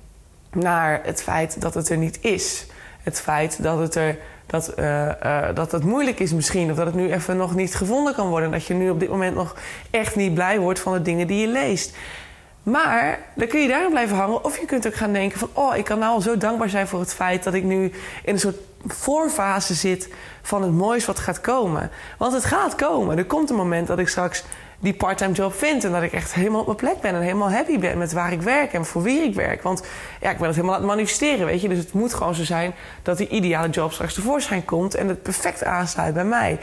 naar 0.53 1.01
het 1.05 1.23
feit 1.23 1.61
dat 1.61 1.75
het 1.75 1.89
er 1.89 1.97
niet 1.97 2.19
is. 2.21 2.67
Het 3.03 3.21
feit 3.21 3.63
dat 3.63 3.79
het 3.79 3.95
er 3.95 4.19
dat, 4.47 4.73
uh, 4.79 5.07
uh, 5.07 5.49
dat 5.55 5.73
het 5.73 5.85
moeilijk 5.85 6.21
is 6.21 6.33
misschien. 6.33 6.71
Of 6.71 6.77
dat 6.77 6.87
het 6.87 6.95
nu 6.95 7.13
even 7.13 7.37
nog 7.37 7.55
niet 7.55 7.75
gevonden 7.75 8.15
kan 8.15 8.29
worden. 8.29 8.51
Dat 8.51 8.65
je 8.65 8.75
nu 8.75 8.91
op 8.91 9.01
dit 9.01 9.09
moment 9.09 9.35
nog 9.35 9.57
echt 9.91 10.17
niet 10.17 10.35
blij 10.35 10.59
wordt 10.59 10.81
van 10.81 10.93
de 10.93 11.03
dingen 11.03 11.27
die 11.27 11.41
je 11.41 11.47
leest. 11.47 11.97
Maar 12.63 13.19
dan 13.35 13.49
kun 13.49 13.61
je 13.61 13.69
daarin 13.69 13.91
blijven 13.91 14.17
hangen. 14.17 14.45
Of 14.45 14.59
je 14.59 14.67
kunt 14.67 14.87
ook 14.87 14.95
gaan 14.95 15.13
denken 15.13 15.39
van... 15.39 15.49
oh, 15.53 15.77
ik 15.77 15.85
kan 15.85 15.99
nou 15.99 16.13
al 16.13 16.21
zo 16.21 16.37
dankbaar 16.37 16.69
zijn 16.69 16.89
voor 16.89 17.01
het 17.01 17.15
feit... 17.15 17.45
dat 17.45 17.55
ik 17.55 17.65
nu 17.65 17.85
in 18.25 18.33
een 18.33 18.41
soort 18.41 18.59
voorfase 18.87 19.75
zit 19.75 20.09
van 20.43 20.63
het 20.63 20.73
moois 20.73 21.07
wat 21.07 21.19
gaat 21.19 21.41
komen. 21.41 21.91
Want 22.19 22.33
het 22.33 22.45
gaat 22.45 22.75
komen. 22.75 23.19
Er 23.19 23.25
komt 23.25 23.51
een 23.51 23.57
moment 23.57 23.87
dat 23.87 23.99
ik 23.99 24.09
straks 24.09 24.45
die 24.81 24.95
parttime 24.95 25.33
job 25.33 25.55
vind. 25.55 25.85
En 25.85 25.93
dat 25.93 26.03
ik 26.03 26.13
echt 26.13 26.35
helemaal 26.35 26.61
op 26.61 26.67
mijn 26.67 26.77
plek 26.77 27.01
ben 27.01 27.15
en 27.15 27.21
helemaal 27.21 27.51
happy 27.51 27.79
ben 27.79 27.99
met 27.99 28.13
waar 28.13 28.33
ik 28.33 28.43
werk 28.43 28.73
en 28.73 28.85
voor 28.85 29.03
wie 29.03 29.23
ik 29.23 29.35
werk. 29.35 29.63
Want 29.63 29.83
ja, 30.21 30.31
ik 30.31 30.39
ben 30.39 30.47
het 30.47 30.57
helemaal 30.57 30.77
aan 30.77 30.83
het 30.83 30.91
manifesteren, 30.91 31.47
weet 31.47 31.61
je. 31.61 31.69
Dus 31.69 31.79
het 31.79 31.93
moet 31.93 32.15
gewoon 32.15 32.35
zo 32.35 32.45
zijn 32.45 32.75
dat 33.03 33.19
die 33.19 33.29
ideale 33.29 33.69
job 33.69 33.93
straks 33.93 34.15
tevoorschijn 34.15 34.65
komt 34.65 34.95
en 34.95 35.09
het 35.09 35.23
perfect 35.23 35.65
aansluit 35.65 36.15
bij 36.15 36.25
mij. 36.25 36.59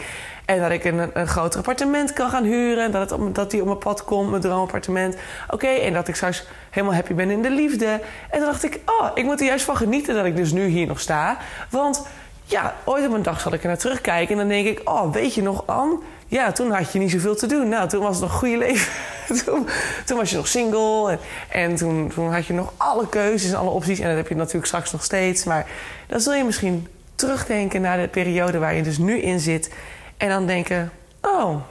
En 0.46 0.60
dat 0.60 0.72
ik 0.72 0.84
een, 0.84 1.10
een 1.14 1.28
groter 1.28 1.60
appartement 1.60 2.14
kan 2.14 2.30
gaan 2.30 2.44
huren. 2.44 2.92
Dat, 2.92 3.10
het, 3.10 3.36
dat 3.36 3.52
die 3.52 3.60
op 3.60 3.66
mijn 3.68 3.78
pad 3.78 4.04
komt, 4.04 4.30
mijn 4.30 4.42
droomappartement. 4.42 5.16
Oké, 5.50 5.68
en 5.68 5.94
dat 5.94 6.08
ik 6.08 6.16
straks 6.16 6.44
helemaal 6.70 6.96
happy 6.96 7.14
ben 7.14 7.30
in 7.30 7.42
de 7.42 7.50
liefde. 7.50 7.86
En 8.30 8.40
toen 8.40 8.46
dacht 8.46 8.64
ik, 8.64 8.80
oh, 8.86 9.12
ik 9.14 9.24
moet 9.24 9.40
er 9.40 9.46
juist 9.46 9.66
van 9.66 9.78
genieten 9.78 10.16
dat 10.16 10.26
ik 10.26 10.36
dus 10.36 10.52
nu 10.52 10.66
hier 10.66 10.88
nog 10.88 11.00
sta. 11.00 11.38
Want 11.70 12.08
ja, 12.50 12.76
ooit 12.84 13.08
op 13.08 13.14
een 13.14 13.24
dag 13.24 13.40
zal 13.40 13.54
ik 13.54 13.62
er 13.62 13.68
naar 13.68 13.78
terugkijken. 13.78 14.32
En 14.32 14.38
dan 14.38 14.48
denk 14.48 14.68
ik, 14.68 14.90
oh, 14.90 15.14
weet 15.14 15.34
je 15.34 15.42
nog, 15.42 15.64
Anne? 15.66 15.98
Ja, 16.28 16.52
toen 16.52 16.72
had 16.72 16.92
je 16.92 17.00
niet 17.00 17.12
zoveel 17.12 17.36
te 17.36 17.48
doen. 17.48 17.70
Nou, 17.70 17.90
toen 17.90 18.02
was 18.02 18.16
het 18.16 18.22
nog 18.22 18.32
een 18.32 18.38
goede 18.38 18.58
leven. 18.58 18.92
toen, 19.46 19.68
toen, 20.06 20.18
was 20.18 20.30
je 20.30 20.36
nog 20.36 20.48
single. 20.48 21.12
En, 21.12 21.20
en 21.50 21.76
toen, 21.76 22.12
had 22.34 22.46
je 22.46 22.54
nog 22.54 22.74
alle 22.78 23.10
keuzes 23.10 23.52
en 23.52 23.58
alle 23.58 23.70
opties. 23.70 24.00
En 24.00 24.08
dat 24.08 24.18
heb 24.18 24.28
je 24.28 24.36
natuurlijk 24.36 24.66
straks 24.66 24.92
nog 24.92 25.04
steeds. 25.04 25.44
Maar 25.44 25.68
dan 26.08 26.20
zul 26.20 26.34
je 26.34 26.44
misschien 26.44 26.88
terugdenken 27.16 27.82
naar 27.82 27.98
de 27.98 28.08
periode 28.08 28.60
waar 28.60 28.76
je 28.76 28.84
dus 28.84 28.98
nu 28.98 29.20
in 29.20 29.40
zit. 29.40 29.74
En 30.18 30.30
dan 30.30 30.46
denken: 30.46 30.92
Oh, 31.22 31.62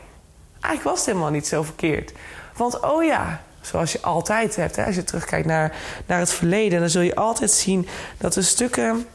eigenlijk 0.60 0.82
was 0.82 0.98
het 0.98 1.06
helemaal 1.06 1.30
niet 1.30 1.46
zo 1.46 1.62
verkeerd. 1.62 2.12
Want 2.56 2.80
oh 2.80 3.04
ja, 3.04 3.42
zoals 3.60 3.92
je 3.92 4.00
altijd 4.00 4.56
hebt, 4.56 4.76
hè, 4.76 4.84
als 4.84 4.94
je 4.94 5.04
terugkijkt 5.04 5.46
naar, 5.46 5.72
naar 6.06 6.18
het 6.18 6.32
verleden, 6.32 6.80
dan 6.80 6.88
zul 6.88 7.02
je 7.02 7.14
altijd 7.14 7.50
zien 7.50 7.88
dat 8.18 8.32
de 8.32 8.42
stukken 8.42 9.06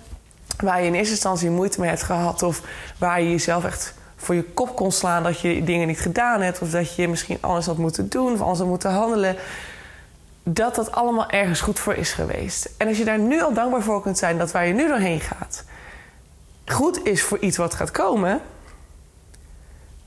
waar 0.61 0.81
je 0.81 0.87
in 0.87 0.93
eerste 0.93 1.13
instantie 1.13 1.49
moeite 1.49 1.79
mee 1.79 1.89
hebt 1.89 2.03
gehad, 2.03 2.43
of 2.43 2.61
waar 2.97 3.21
je 3.21 3.29
jezelf 3.29 3.65
echt 3.65 3.93
voor 4.15 4.35
je 4.35 4.43
kop 4.43 4.75
kon 4.75 4.91
slaan 4.91 5.23
dat 5.23 5.39
je 5.39 5.63
dingen 5.63 5.87
niet 5.87 5.99
gedaan 5.99 6.41
hebt, 6.41 6.61
of 6.61 6.69
dat 6.69 6.95
je 6.95 7.07
misschien 7.07 7.37
anders 7.41 7.65
had 7.65 7.77
moeten 7.77 8.09
doen 8.09 8.33
of 8.33 8.39
anders 8.41 8.59
had 8.59 8.67
moeten 8.67 8.91
handelen, 8.91 9.35
dat 10.43 10.75
dat 10.75 10.91
allemaal 10.91 11.29
ergens 11.29 11.61
goed 11.61 11.79
voor 11.79 11.93
is 11.93 12.13
geweest. 12.13 12.69
En 12.77 12.87
als 12.87 12.97
je 12.97 13.05
daar 13.05 13.19
nu 13.19 13.41
al 13.41 13.53
dankbaar 13.53 13.81
voor 13.81 14.01
kunt 14.01 14.17
zijn 14.17 14.37
dat 14.37 14.51
waar 14.51 14.67
je 14.67 14.73
nu 14.73 14.87
doorheen 14.87 15.19
gaat, 15.19 15.63
goed 16.65 17.05
is 17.05 17.23
voor 17.23 17.39
iets 17.39 17.57
wat 17.57 17.73
gaat 17.73 17.91
komen, 17.91 18.41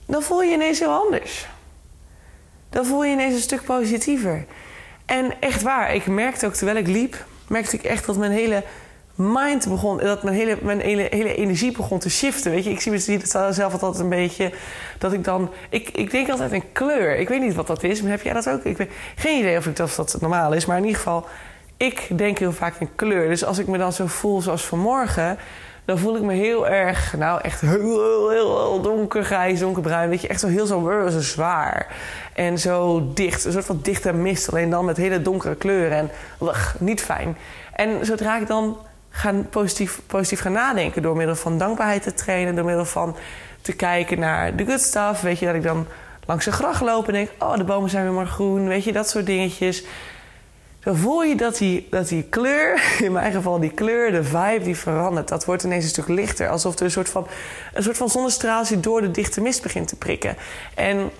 dan 0.07 0.23
voel 0.23 0.43
je 0.43 0.53
ineens 0.53 0.79
heel 0.79 0.93
anders. 0.93 1.47
Dan 2.71 2.87
voel 2.87 3.05
je 3.05 3.13
ineens 3.13 3.35
een 3.35 3.41
stuk 3.41 3.65
positiever. 3.65 4.45
En 5.05 5.41
echt 5.41 5.63
waar, 5.63 5.95
ik 5.95 6.07
merkte 6.07 6.47
ook 6.47 6.55
terwijl 6.55 6.77
ik 6.77 6.87
liep, 6.87 7.25
merkte 7.49 7.77
ik 7.77 7.83
echt 7.83 8.07
dat 8.07 8.17
mijn 8.17 8.33
hele 8.33 8.65
mind 9.15 9.69
begon, 9.69 9.99
dat 9.99 10.23
mijn 10.23 10.37
hele, 10.37 10.59
mijn 10.63 10.81
hele, 10.81 11.07
hele 11.11 11.35
energie 11.35 11.73
begon 11.73 11.99
te 11.99 12.11
shiften. 12.11 12.51
Weet 12.51 12.65
je, 12.65 12.71
ik 12.71 12.81
zie 12.81 13.19
het 13.19 13.31
zelf 13.51 13.73
altijd 13.73 13.99
een 13.99 14.09
beetje 14.09 14.53
dat 14.99 15.13
ik 15.13 15.25
dan, 15.25 15.51
ik, 15.69 15.89
ik 15.89 16.11
denk 16.11 16.29
altijd 16.29 16.53
een 16.53 16.73
kleur. 16.73 17.17
Ik 17.17 17.29
weet 17.29 17.41
niet 17.41 17.55
wat 17.55 17.67
dat 17.67 17.83
is, 17.83 18.03
maar 18.03 18.11
heb 18.11 18.23
jij 18.23 18.33
dat 18.33 18.49
ook? 18.49 18.65
Ik 18.65 18.77
weet 18.77 18.91
geen 19.15 19.39
idee 19.39 19.57
of, 19.57 19.67
ik, 19.67 19.79
of 19.79 19.95
dat 19.95 20.17
normaal 20.21 20.53
is, 20.53 20.67
maar 20.67 20.77
in 20.77 20.85
ieder 20.85 20.99
geval, 20.99 21.27
ik 21.77 22.09
denk 22.19 22.39
heel 22.39 22.53
vaak 22.53 22.75
in 22.79 22.89
kleur. 22.95 23.29
Dus 23.29 23.45
als 23.45 23.59
ik 23.59 23.67
me 23.67 23.79
dan 23.79 23.93
zo 23.93 24.07
voel 24.07 24.43
zoals 24.43 24.65
vanmorgen, 24.65 25.39
dan 25.85 25.99
voel 25.99 26.17
ik 26.17 26.23
me 26.23 26.35
heel 26.35 26.69
erg, 26.69 27.17
nou 27.17 27.41
echt 27.41 27.61
heel, 27.61 28.31
heel, 28.31 28.81
donkergrijs, 28.83 29.61
donkerbruin. 29.61 30.09
Weet 30.09 30.21
je, 30.21 30.29
echt 30.29 30.41
zo 30.41 30.47
heel 30.47 30.67
zo, 30.67 31.09
zo 31.11 31.21
zwaar. 31.21 31.87
En 32.33 32.59
zo 32.59 33.09
dicht, 33.15 33.45
een 33.45 33.53
soort 33.53 33.65
van 33.65 33.79
dichte 33.83 34.13
mist. 34.13 34.51
Alleen 34.51 34.71
dan 34.71 34.85
met 34.85 34.97
hele 34.97 35.23
donkere 35.23 35.55
kleuren 35.55 35.99
en 35.99 36.11
ugh, 36.43 36.75
niet 36.79 37.03
fijn. 37.03 37.37
En 37.73 38.07
zodra 38.07 38.39
ik 38.39 38.47
dan 38.47 38.77
gaan 39.17 39.49
positief, 39.51 40.01
positief 40.07 40.41
gaan 40.41 40.53
nadenken 40.53 41.03
door 41.03 41.17
middel 41.17 41.37
van 41.37 41.59
dankbaarheid 41.59 42.03
te 42.03 42.15
trainen, 42.15 42.55
door 42.55 42.65
middel 42.65 42.85
van 42.85 43.17
te 43.61 43.73
kijken 43.73 44.19
naar 44.19 44.57
de 44.57 44.67
good 44.67 44.81
stuff. 44.81 45.21
Weet 45.21 45.39
je, 45.39 45.47
dat 45.47 45.55
ik 45.55 45.63
dan 45.63 45.87
langs 46.27 46.45
de 46.45 46.53
gracht 46.53 46.81
loop 46.81 47.07
en 47.07 47.13
denk: 47.13 47.31
oh, 47.39 47.57
de 47.57 47.65
bomen 47.65 47.91
zijn 47.91 48.05
weer 48.05 48.13
maar 48.13 48.27
groen. 48.27 48.69
Weet 48.69 48.85
je, 48.85 48.93
dat 48.93 49.09
soort 49.09 49.27
dingetjes 49.27 49.85
dan 50.85 50.97
voel 50.97 51.23
je 51.23 51.35
dat 51.35 51.57
die, 51.57 51.87
dat 51.91 52.09
die 52.09 52.23
kleur, 52.23 52.83
in 53.07 53.13
mijn 53.13 53.33
geval 53.33 53.61
die 53.61 53.71
kleur, 53.71 54.13
de 54.13 54.25
vibe, 54.25 54.65
die 54.65 54.77
verandert. 54.77 55.29
Dat 55.29 55.45
wordt 55.45 55.65
ineens 55.65 55.85
een 55.85 55.91
stuk 55.91 56.09
lichter. 56.09 56.49
Alsof 56.49 56.79
er 56.79 56.85
een 56.85 56.91
soort 56.91 57.09
van, 57.09 57.27
een 57.73 57.83
soort 57.83 57.97
van 57.97 58.09
zonnestraaltje 58.09 58.81
door 58.81 59.01
de 59.01 59.11
dichte 59.11 59.41
mist 59.41 59.63
begint 59.63 59.89
te 59.89 59.97
prikken. 59.97 60.37
En 60.75 61.11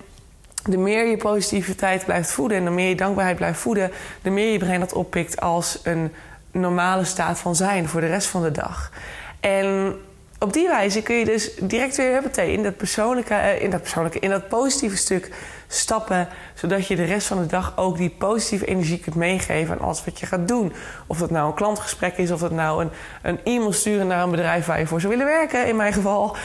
de 0.63 0.77
meer 0.77 1.05
je 1.05 1.17
positiviteit 1.17 2.05
blijft 2.05 2.31
voeden 2.31 2.57
en 2.57 2.63
de 2.63 2.69
meer 2.69 2.89
je 2.89 2.95
dankbaarheid 2.95 3.37
blijft 3.37 3.59
voeden, 3.59 3.91
de 4.21 4.29
meer 4.29 4.51
je 4.51 4.57
brein 4.57 4.79
dat 4.79 4.93
oppikt 4.93 5.41
als 5.41 5.79
een 5.83 6.11
normale 6.59 7.03
staat 7.03 7.39
van 7.39 7.55
zijn 7.55 7.87
voor 7.87 8.01
de 8.01 8.07
rest 8.07 8.27
van 8.27 8.43
de 8.43 8.51
dag. 8.51 8.91
En 9.39 9.95
op 10.39 10.53
die 10.53 10.67
wijze 10.67 11.01
kun 11.01 11.15
je 11.15 11.25
dus 11.25 11.51
direct 11.59 11.97
weer 11.97 12.21
meteen 12.21 12.53
in 12.53 12.63
dat 12.63 12.77
persoonlijke, 12.77 13.33
eh, 13.33 13.61
in 13.61 13.69
dat 13.69 13.81
persoonlijke, 13.81 14.19
in 14.19 14.29
dat 14.29 14.47
positieve 14.47 14.97
stuk 14.97 15.31
stappen, 15.67 16.27
zodat 16.53 16.87
je 16.87 16.95
de 16.95 17.03
rest 17.03 17.27
van 17.27 17.39
de 17.41 17.45
dag 17.45 17.73
ook 17.75 17.97
die 17.97 18.09
positieve 18.09 18.65
energie 18.65 18.99
kunt 18.99 19.15
meegeven 19.15 19.73
aan 19.73 19.85
alles 19.85 20.05
wat 20.05 20.19
je 20.19 20.25
gaat 20.25 20.47
doen. 20.47 20.73
Of 21.07 21.17
dat 21.17 21.29
nou 21.29 21.47
een 21.47 21.53
klantgesprek 21.53 22.17
is, 22.17 22.31
of 22.31 22.39
dat 22.39 22.51
nou 22.51 22.81
een, 22.81 22.89
een 23.21 23.39
e-mail 23.43 23.73
sturen 23.73 24.07
naar 24.07 24.23
een 24.23 24.31
bedrijf 24.31 24.65
waar 24.65 24.79
je 24.79 24.87
voor 24.87 25.01
zou 25.01 25.11
willen 25.17 25.31
werken, 25.31 25.67
in 25.67 25.75
mijn 25.75 25.93
geval. 25.93 26.35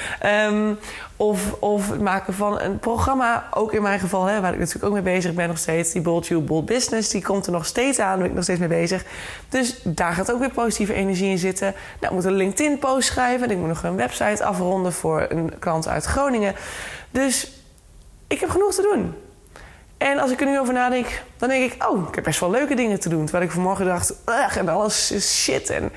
Um, 0.49 0.79
of, 1.17 1.53
of 1.53 1.91
het 1.91 2.01
maken 2.01 2.35
van 2.35 2.61
een 2.61 2.79
programma, 2.79 3.49
ook 3.55 3.73
in 3.73 3.83
mijn 3.83 4.01
geval, 4.01 4.25
hè, 4.25 4.41
waar 4.41 4.53
ik 4.53 4.59
natuurlijk 4.59 4.85
ook 4.85 4.93
mee 4.93 5.15
bezig 5.15 5.35
ben 5.35 5.49
nog 5.49 5.59
steeds. 5.59 5.93
Die 5.93 6.03
Bold 6.03 6.27
You, 6.27 6.41
Bold 6.41 6.67
Business, 6.67 7.11
die 7.11 7.23
komt 7.23 7.47
er 7.47 7.53
nog 7.53 7.67
steeds 7.67 7.99
aan, 7.99 8.09
daar 8.09 8.19
ben 8.19 8.27
ik 8.27 8.35
nog 8.35 8.43
steeds 8.43 8.59
mee 8.59 8.69
bezig. 8.69 9.05
Dus 9.49 9.81
daar 9.85 10.13
gaat 10.13 10.33
ook 10.33 10.39
weer 10.39 10.51
positieve 10.51 10.95
energie 10.95 11.31
in 11.31 11.39
zitten. 11.39 11.75
Nou, 12.01 12.07
ik 12.07 12.11
moet 12.11 12.25
een 12.25 12.37
LinkedIn-post 12.37 13.09
schrijven 13.09 13.47
en 13.47 13.51
ik 13.51 13.59
moet 13.59 13.69
nog 13.69 13.83
een 13.83 13.97
website 13.97 14.45
afronden 14.45 14.93
voor 14.93 15.27
een 15.29 15.59
klant 15.59 15.89
uit 15.89 16.05
Groningen. 16.05 16.55
Dus 17.11 17.60
ik 18.31 18.41
heb 18.41 18.51
genoeg 18.51 18.75
te 18.75 18.83
doen. 18.93 19.15
En 19.99 20.19
als 20.19 20.31
ik 20.31 20.41
er 20.41 20.47
nu 20.47 20.59
over 20.59 20.75
nadenk, 20.75 21.23
dan 21.37 21.49
denk 21.49 21.73
ik, 21.73 21.89
oh, 21.89 22.09
ik 22.09 22.15
heb 22.15 22.25
best 22.25 22.41
wel 22.41 22.51
leuke 22.51 22.75
dingen 22.75 23.01
te 23.01 23.09
doen. 23.09 23.23
Terwijl 23.23 23.45
ik 23.45 23.51
vanmorgen 23.51 23.85
dacht, 23.85 24.15
ugh, 24.27 24.57
en 24.57 24.69
alles 24.69 25.11
is 25.11 25.43
shit. 25.43 25.71
En 25.71 25.93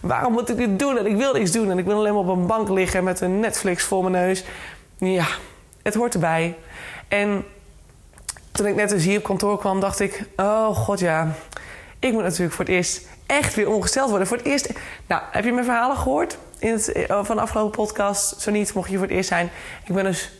waarom 0.00 0.32
moet 0.32 0.48
ik 0.48 0.56
dit 0.56 0.78
doen? 0.78 0.98
En 0.98 1.06
ik 1.06 1.16
wil 1.16 1.32
niks 1.32 1.50
doen. 1.50 1.70
En 1.70 1.78
ik 1.78 1.84
wil 1.84 1.96
alleen 1.96 2.12
maar 2.12 2.22
op 2.22 2.28
een 2.28 2.46
bank 2.46 2.68
liggen 2.68 3.04
met 3.04 3.20
een 3.20 3.40
Netflix 3.40 3.84
voor 3.84 4.10
mijn 4.10 4.26
neus. 4.26 4.44
Ja, 4.98 5.26
het 5.82 5.94
hoort 5.94 6.14
erbij. 6.14 6.56
En 7.08 7.44
toen 8.52 8.66
ik 8.66 8.74
net 8.74 8.92
eens 8.92 9.04
hier 9.04 9.18
op 9.18 9.24
kantoor 9.24 9.58
kwam, 9.58 9.80
dacht 9.80 10.00
ik, 10.00 10.24
oh 10.36 10.76
god 10.76 11.00
ja. 11.00 11.28
Ik 11.98 12.12
moet 12.12 12.22
natuurlijk 12.22 12.54
voor 12.54 12.64
het 12.64 12.74
eerst 12.74 13.08
echt 13.26 13.54
weer 13.54 13.68
ongesteld 13.68 14.08
worden. 14.08 14.26
Voor 14.26 14.36
het 14.36 14.46
eerst. 14.46 14.72
Nou, 15.06 15.22
heb 15.30 15.44
je 15.44 15.52
mijn 15.52 15.64
verhalen 15.64 15.96
gehoord 15.96 16.38
in 16.58 16.78
eh, 16.78 17.24
van 17.24 17.36
de 17.36 17.42
afgelopen 17.42 17.84
podcast? 17.84 18.40
Zo 18.40 18.50
niet, 18.50 18.74
mocht 18.74 18.90
je 18.90 18.96
voor 18.96 19.06
het 19.06 19.16
eerst 19.16 19.28
zijn. 19.28 19.50
Ik 19.84 19.94
ben 19.94 20.04
dus 20.04 20.30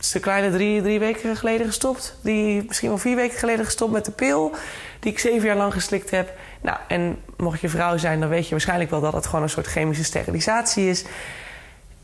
een 0.00 0.20
kleine 0.20 0.50
drie, 0.50 0.82
drie 0.82 0.98
weken 0.98 1.36
geleden 1.36 1.66
gestopt. 1.66 2.16
Die, 2.22 2.64
misschien 2.66 2.88
wel 2.88 2.98
vier 2.98 3.16
weken 3.16 3.38
geleden 3.38 3.64
gestopt 3.64 3.92
met 3.92 4.04
de 4.04 4.10
pil. 4.10 4.54
Die 5.00 5.12
ik 5.12 5.18
zeven 5.18 5.46
jaar 5.46 5.56
lang 5.56 5.72
geslikt 5.72 6.10
heb. 6.10 6.32
Nou, 6.60 6.78
en 6.88 7.18
mocht 7.36 7.60
je 7.60 7.68
vrouw 7.68 7.96
zijn, 7.96 8.20
dan 8.20 8.28
weet 8.28 8.44
je 8.44 8.50
waarschijnlijk 8.50 8.90
wel 8.90 9.00
dat 9.00 9.12
het 9.12 9.26
gewoon 9.26 9.42
een 9.42 9.50
soort 9.50 9.66
chemische 9.66 10.04
sterilisatie 10.04 10.88
is. 10.88 11.04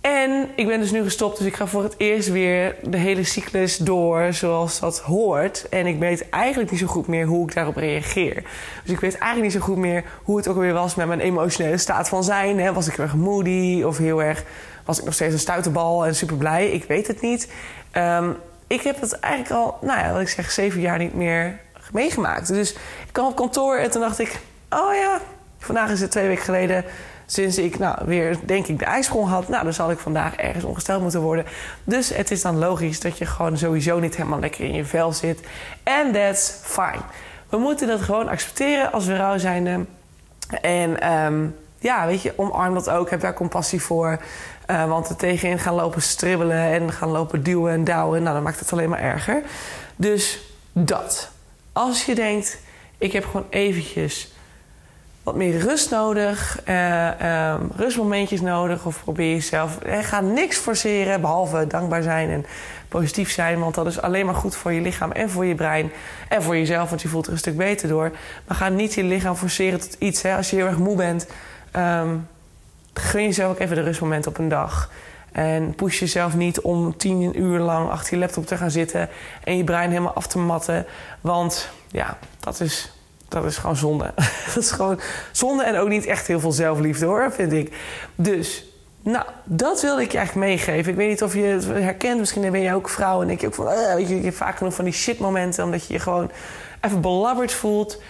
En 0.06 0.48
ik 0.54 0.66
ben 0.66 0.80
dus 0.80 0.90
nu 0.90 1.02
gestopt, 1.02 1.38
dus 1.38 1.46
ik 1.46 1.56
ga 1.56 1.66
voor 1.66 1.82
het 1.82 1.94
eerst 1.96 2.28
weer 2.28 2.76
de 2.82 2.96
hele 2.96 3.24
cyclus 3.24 3.76
door 3.76 4.32
zoals 4.32 4.80
dat 4.80 5.00
hoort. 5.00 5.68
En 5.68 5.86
ik 5.86 5.98
weet 5.98 6.28
eigenlijk 6.28 6.70
niet 6.70 6.80
zo 6.80 6.86
goed 6.86 7.06
meer 7.06 7.26
hoe 7.26 7.48
ik 7.48 7.54
daarop 7.54 7.76
reageer. 7.76 8.42
Dus 8.82 8.92
ik 8.92 9.00
weet 9.00 9.18
eigenlijk 9.18 9.42
niet 9.42 9.62
zo 9.62 9.66
goed 9.66 9.76
meer 9.76 10.04
hoe 10.22 10.36
het 10.36 10.48
ook 10.48 10.54
alweer 10.54 10.72
was 10.72 10.94
met 10.94 11.06
mijn 11.06 11.20
emotionele 11.20 11.76
staat 11.76 12.08
van 12.08 12.24
zijn. 12.24 12.74
Was 12.74 12.88
ik 12.88 12.96
heel 12.96 13.04
erg 13.04 13.14
moody 13.14 13.82
of 13.82 13.98
heel 13.98 14.22
erg, 14.22 14.44
was 14.84 14.98
ik 14.98 15.04
nog 15.04 15.14
steeds 15.14 15.32
een 15.32 15.38
stuiterbal 15.38 16.06
en 16.06 16.14
super 16.14 16.36
blij? 16.36 16.70
Ik 16.70 16.84
weet 16.84 17.06
het 17.06 17.20
niet. 17.20 17.52
Um, 17.92 18.36
ik 18.66 18.82
heb 18.82 19.00
het 19.00 19.18
eigenlijk 19.18 19.54
al, 19.54 19.78
nou 19.80 19.98
ja, 19.98 20.12
wat 20.12 20.20
ik 20.20 20.28
zeg, 20.28 20.50
zeven 20.50 20.80
jaar 20.80 20.98
niet 20.98 21.14
meer 21.14 21.60
meegemaakt. 21.92 22.48
Dus 22.48 22.72
ik 22.72 23.12
kwam 23.12 23.26
op 23.26 23.36
kantoor 23.36 23.76
en 23.76 23.90
toen 23.90 24.00
dacht 24.00 24.18
ik, 24.18 24.38
oh 24.70 24.94
ja, 24.94 25.20
vandaag 25.58 25.90
is 25.90 26.00
het 26.00 26.10
twee 26.10 26.26
weken 26.26 26.44
geleden 26.44 26.84
sinds 27.26 27.58
ik 27.58 27.78
nou, 27.78 27.98
weer, 28.04 28.38
denk 28.44 28.66
ik, 28.66 28.78
de 28.78 28.84
ijsprong 28.84 29.28
had. 29.28 29.48
Nou, 29.48 29.64
dan 29.64 29.72
zal 29.72 29.90
ik 29.90 29.98
vandaag 29.98 30.36
ergens 30.36 30.64
ongesteld 30.64 31.02
moeten 31.02 31.20
worden. 31.20 31.44
Dus 31.84 32.08
het 32.08 32.30
is 32.30 32.42
dan 32.42 32.58
logisch 32.58 33.00
dat 33.00 33.18
je 33.18 33.26
gewoon 33.26 33.58
sowieso 33.58 33.98
niet 33.98 34.16
helemaal 34.16 34.40
lekker 34.40 34.64
in 34.64 34.74
je 34.74 34.84
vel 34.84 35.12
zit. 35.12 35.40
And 35.84 36.14
that's 36.14 36.54
fine. 36.62 37.02
We 37.48 37.56
moeten 37.56 37.88
dat 37.88 38.00
gewoon 38.00 38.28
accepteren 38.28 38.92
als 38.92 39.04
vrouw 39.04 39.38
zijnde. 39.38 39.84
En 40.60 41.12
um, 41.12 41.56
ja, 41.78 42.06
weet 42.06 42.22
je, 42.22 42.32
omarm 42.36 42.74
dat 42.74 42.90
ook. 42.90 43.10
Heb 43.10 43.20
daar 43.20 43.34
compassie 43.34 43.82
voor. 43.82 44.18
Uh, 44.70 44.88
want 44.88 45.08
er 45.08 45.16
tegenin 45.16 45.58
gaan 45.58 45.74
lopen 45.74 46.02
stribbelen 46.02 46.72
en 46.72 46.92
gaan 46.92 47.08
lopen 47.08 47.42
duwen 47.42 47.72
en 47.72 47.84
douwen. 47.84 48.22
Nou, 48.22 48.34
dan 48.34 48.42
maakt 48.42 48.60
het 48.60 48.72
alleen 48.72 48.88
maar 48.88 49.00
erger. 49.00 49.42
Dus 49.96 50.38
dat. 50.72 51.30
Als 51.72 52.04
je 52.04 52.14
denkt, 52.14 52.58
ik 52.98 53.12
heb 53.12 53.24
gewoon 53.24 53.46
eventjes 53.50 54.34
wat 55.26 55.34
meer 55.34 55.58
rust 55.58 55.90
nodig, 55.90 56.60
uh, 56.68 57.52
um, 57.52 57.70
rustmomentjes 57.76 58.40
nodig, 58.40 58.84
of 58.84 59.02
probeer 59.02 59.32
jezelf. 59.32 59.78
Eh, 59.78 59.98
ga 59.98 60.20
niks 60.20 60.56
forceren, 60.56 61.20
behalve 61.20 61.66
dankbaar 61.66 62.02
zijn 62.02 62.30
en 62.30 62.46
positief 62.88 63.30
zijn, 63.30 63.58
want 63.58 63.74
dat 63.74 63.86
is 63.86 64.00
alleen 64.00 64.26
maar 64.26 64.34
goed 64.34 64.56
voor 64.56 64.72
je 64.72 64.80
lichaam 64.80 65.12
en 65.12 65.30
voor 65.30 65.44
je 65.44 65.54
brein 65.54 65.90
en 66.28 66.42
voor 66.42 66.56
jezelf, 66.56 66.88
want 66.88 67.02
je 67.02 67.08
voelt 67.08 67.26
er 67.26 67.32
een 67.32 67.38
stuk 67.38 67.56
beter 67.56 67.88
door. 67.88 68.12
Maar 68.46 68.56
ga 68.56 68.68
niet 68.68 68.94
je 68.94 69.02
lichaam 69.04 69.36
forceren 69.36 69.80
tot 69.80 69.96
iets. 69.98 70.22
Hè. 70.22 70.36
Als 70.36 70.50
je 70.50 70.56
heel 70.56 70.66
erg 70.66 70.78
moe 70.78 70.96
bent, 70.96 71.26
um, 71.76 72.28
gun 72.94 73.22
jezelf 73.22 73.50
ook 73.50 73.58
even 73.58 73.76
de 73.76 73.82
rustmoment 73.82 74.26
op 74.26 74.38
een 74.38 74.48
dag. 74.48 74.90
En 75.32 75.74
push 75.74 75.98
jezelf 75.98 76.34
niet 76.34 76.60
om 76.60 76.96
tien 76.96 77.40
uur 77.40 77.58
lang 77.58 77.90
achter 77.90 78.14
je 78.14 78.20
laptop 78.20 78.46
te 78.46 78.56
gaan 78.56 78.70
zitten 78.70 79.08
en 79.44 79.56
je 79.56 79.64
brein 79.64 79.90
helemaal 79.90 80.14
af 80.14 80.26
te 80.26 80.38
matten. 80.38 80.86
Want 81.20 81.68
ja, 81.90 82.18
dat 82.40 82.60
is, 82.60 82.95
dat 83.28 83.44
is 83.44 83.56
gewoon 83.56 83.76
zonde. 83.76 84.12
dat 84.54 84.56
is 84.56 84.70
gewoon 84.70 85.00
zonde 85.32 85.62
en 85.64 85.76
ook 85.76 85.88
niet 85.88 86.06
echt 86.06 86.26
heel 86.26 86.40
veel 86.40 86.52
zelfliefde 86.52 87.06
hoor, 87.06 87.32
vind 87.32 87.52
ik. 87.52 87.76
Dus, 88.14 88.64
nou, 89.02 89.24
dat 89.44 89.82
wilde 89.82 90.02
ik 90.02 90.12
je 90.12 90.18
eigenlijk 90.18 90.46
meegeven. 90.46 90.90
Ik 90.90 90.96
weet 90.96 91.08
niet 91.08 91.22
of 91.22 91.34
je 91.34 91.42
het 91.42 91.64
herkent. 91.64 92.18
Misschien 92.18 92.50
ben 92.50 92.60
je 92.60 92.74
ook 92.74 92.88
vrouw 92.88 93.20
en 93.20 93.26
denk 93.26 93.40
je 93.40 93.46
ook 93.46 93.54
van, 93.54 93.66
uh, 93.66 93.94
weet 93.94 94.08
je, 94.08 94.14
hebt 94.14 94.36
vaak 94.36 94.56
genoeg 94.56 94.74
van 94.74 94.84
die 94.84 94.94
shitmomenten 94.94 95.64
omdat 95.64 95.86
je 95.86 95.92
je 95.92 95.98
gewoon 95.98 96.30
even 96.80 97.00
belabberd 97.00 97.52
voelt. 97.52 98.02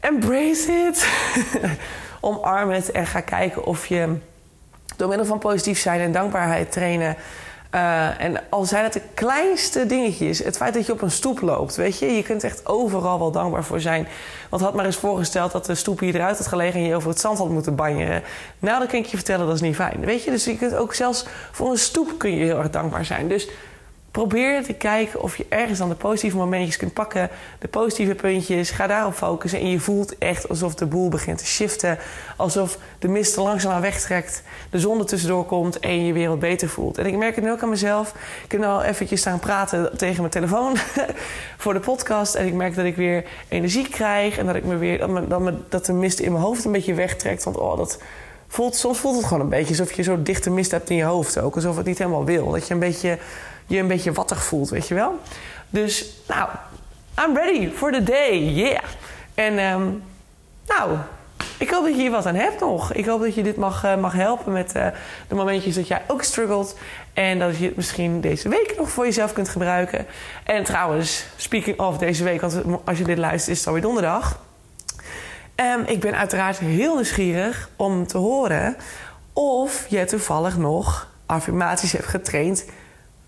Embrace 0.00 0.72
it. 0.72 1.08
Omarm 2.20 2.70
het 2.70 2.90
en 2.90 3.06
ga 3.06 3.20
kijken 3.20 3.64
of 3.64 3.86
je 3.86 4.16
door 4.96 5.08
middel 5.08 5.26
van 5.26 5.38
positief 5.38 5.78
zijn 5.78 6.00
en 6.00 6.12
dankbaarheid 6.12 6.72
trainen. 6.72 7.16
Uh, 7.74 8.20
en 8.20 8.40
al 8.48 8.64
zijn 8.64 8.84
het 8.84 8.92
de 8.92 9.00
kleinste 9.14 9.86
dingetjes, 9.86 10.38
het 10.38 10.56
feit 10.56 10.74
dat 10.74 10.86
je 10.86 10.92
op 10.92 11.02
een 11.02 11.10
stoep 11.10 11.40
loopt, 11.40 11.76
weet 11.76 11.98
je, 11.98 12.06
je 12.06 12.22
kunt 12.22 12.44
echt 12.44 12.66
overal 12.66 13.18
wel 13.18 13.30
dankbaar 13.30 13.64
voor 13.64 13.80
zijn. 13.80 14.08
Want 14.48 14.62
had 14.62 14.74
maar 14.74 14.84
eens 14.84 14.96
voorgesteld 14.96 15.52
dat 15.52 15.66
de 15.66 15.74
stoep 15.74 16.00
hier 16.00 16.14
eruit 16.14 16.38
had 16.38 16.46
gelegen 16.46 16.80
en 16.80 16.86
je 16.86 16.94
over 16.94 17.08
het 17.08 17.20
zand 17.20 17.38
had 17.38 17.48
moeten 17.48 17.74
banjeren. 17.74 18.22
Nou, 18.58 18.78
dan 18.78 18.88
kan 18.88 18.98
ik 18.98 19.06
je 19.06 19.16
vertellen, 19.16 19.46
dat 19.46 19.54
is 19.54 19.60
niet 19.60 19.74
fijn. 19.74 20.00
Weet 20.00 20.24
je, 20.24 20.30
dus 20.30 20.44
je 20.44 20.56
kunt 20.56 20.74
ook 20.74 20.94
zelfs 20.94 21.26
voor 21.52 21.70
een 21.70 21.78
stoep 21.78 22.18
kun 22.18 22.36
je 22.36 22.44
heel 22.44 22.58
erg 22.58 22.70
dankbaar 22.70 23.04
zijn. 23.04 23.28
Dus 23.28 23.48
Probeer 24.14 24.64
te 24.64 24.72
kijken 24.72 25.22
of 25.22 25.36
je 25.36 25.46
ergens 25.48 25.78
dan 25.78 25.88
de 25.88 25.94
positieve 25.94 26.36
momentjes 26.36 26.76
kunt 26.76 26.92
pakken. 26.92 27.30
De 27.58 27.68
positieve 27.68 28.14
puntjes. 28.14 28.70
Ga 28.70 28.86
daarop 28.86 29.14
focussen. 29.14 29.60
En 29.60 29.70
je 29.70 29.80
voelt 29.80 30.18
echt 30.18 30.48
alsof 30.48 30.74
de 30.74 30.86
boel 30.86 31.08
begint 31.08 31.38
te 31.38 31.46
shiften. 31.46 31.98
Alsof 32.36 32.78
de 32.98 33.08
mist 33.08 33.36
langzaamaan 33.36 33.80
wegtrekt. 33.80 34.42
De 34.70 34.78
zon 34.78 34.98
er 34.98 35.06
tussendoor 35.06 35.44
komt 35.44 35.78
en 35.78 36.06
je 36.06 36.12
weer 36.12 36.28
wat 36.28 36.38
beter 36.38 36.68
voelt. 36.68 36.98
En 36.98 37.06
ik 37.06 37.16
merk 37.16 37.34
het 37.34 37.44
nu 37.44 37.50
ook 37.50 37.62
aan 37.62 37.68
mezelf. 37.68 38.14
Ik 38.48 38.58
nu 38.58 38.64
al 38.64 38.82
eventjes 38.82 39.20
staan 39.20 39.38
praten 39.38 39.96
tegen 39.96 40.18
mijn 40.18 40.30
telefoon 40.30 40.76
voor 41.62 41.74
de 41.74 41.80
podcast. 41.80 42.34
En 42.34 42.46
ik 42.46 42.54
merk 42.54 42.74
dat 42.74 42.84
ik 42.84 42.96
weer 42.96 43.24
energie 43.48 43.88
krijg. 43.88 44.38
En 44.38 44.46
dat, 44.46 44.54
ik 44.54 44.64
me 44.64 44.76
weer, 44.76 44.98
dat, 44.98 45.40
me, 45.40 45.54
dat, 45.68 45.86
de 45.86 45.92
mist 45.92 46.18
in 46.18 46.32
mijn 46.32 46.44
hoofd 46.44 46.64
een 46.64 46.72
beetje 46.72 46.94
wegtrekt. 46.94 47.44
Want 47.44 47.56
oh, 47.56 47.76
dat 47.76 47.98
voelt, 48.48 48.76
soms 48.76 48.98
voelt 48.98 49.16
het 49.16 49.24
gewoon 49.24 49.42
een 49.42 49.48
beetje 49.48 49.78
alsof 49.78 49.92
je 49.92 50.02
zo 50.02 50.22
dichte 50.22 50.50
mist 50.50 50.70
hebt 50.70 50.90
in 50.90 50.96
je 50.96 51.04
hoofd 51.04 51.38
ook. 51.38 51.54
Alsof 51.54 51.76
het 51.76 51.86
niet 51.86 51.98
helemaal 51.98 52.24
wil. 52.24 52.50
Dat 52.50 52.66
je 52.66 52.74
een 52.74 52.80
beetje 52.80 53.18
je 53.66 53.78
een 53.78 53.88
beetje 53.88 54.12
wattig 54.12 54.44
voelt, 54.44 54.70
weet 54.70 54.88
je 54.88 54.94
wel. 54.94 55.20
Dus, 55.70 56.06
nou, 56.28 56.48
I'm 57.26 57.36
ready 57.36 57.70
for 57.70 57.92
the 57.92 58.02
day, 58.02 58.38
yeah. 58.38 58.82
En, 59.34 59.58
um, 59.58 60.02
nou, 60.66 60.98
ik 61.58 61.70
hoop 61.70 61.84
dat 61.84 61.94
je 61.94 62.00
hier 62.00 62.10
wat 62.10 62.26
aan 62.26 62.34
hebt 62.34 62.60
nog. 62.60 62.92
Ik 62.92 63.06
hoop 63.06 63.20
dat 63.20 63.34
je 63.34 63.42
dit 63.42 63.56
mag, 63.56 63.84
uh, 63.84 63.96
mag 63.96 64.12
helpen 64.12 64.52
met 64.52 64.76
uh, 64.76 64.86
de 65.28 65.34
momentjes 65.34 65.74
dat 65.74 65.88
jij 65.88 66.02
ook 66.06 66.22
struggelt. 66.22 66.76
En 67.12 67.38
dat 67.38 67.56
je 67.56 67.64
het 67.64 67.76
misschien 67.76 68.20
deze 68.20 68.48
week 68.48 68.74
nog 68.78 68.90
voor 68.90 69.04
jezelf 69.04 69.32
kunt 69.32 69.48
gebruiken. 69.48 70.06
En 70.44 70.64
trouwens, 70.64 71.26
speaking 71.36 71.80
of 71.80 71.98
deze 71.98 72.24
week, 72.24 72.42
als 72.84 72.98
je 72.98 73.04
dit 73.04 73.18
luistert 73.18 73.50
is 73.50 73.58
het 73.58 73.66
alweer 73.66 73.82
donderdag. 73.82 74.40
Um, 75.56 75.84
ik 75.86 76.00
ben 76.00 76.16
uiteraard 76.16 76.58
heel 76.58 76.94
nieuwsgierig 76.94 77.68
om 77.76 78.06
te 78.06 78.18
horen 78.18 78.76
of 79.32 79.86
je 79.88 80.04
toevallig 80.04 80.56
nog 80.56 81.08
affirmaties 81.26 81.92
hebt 81.92 82.06
getraind 82.06 82.64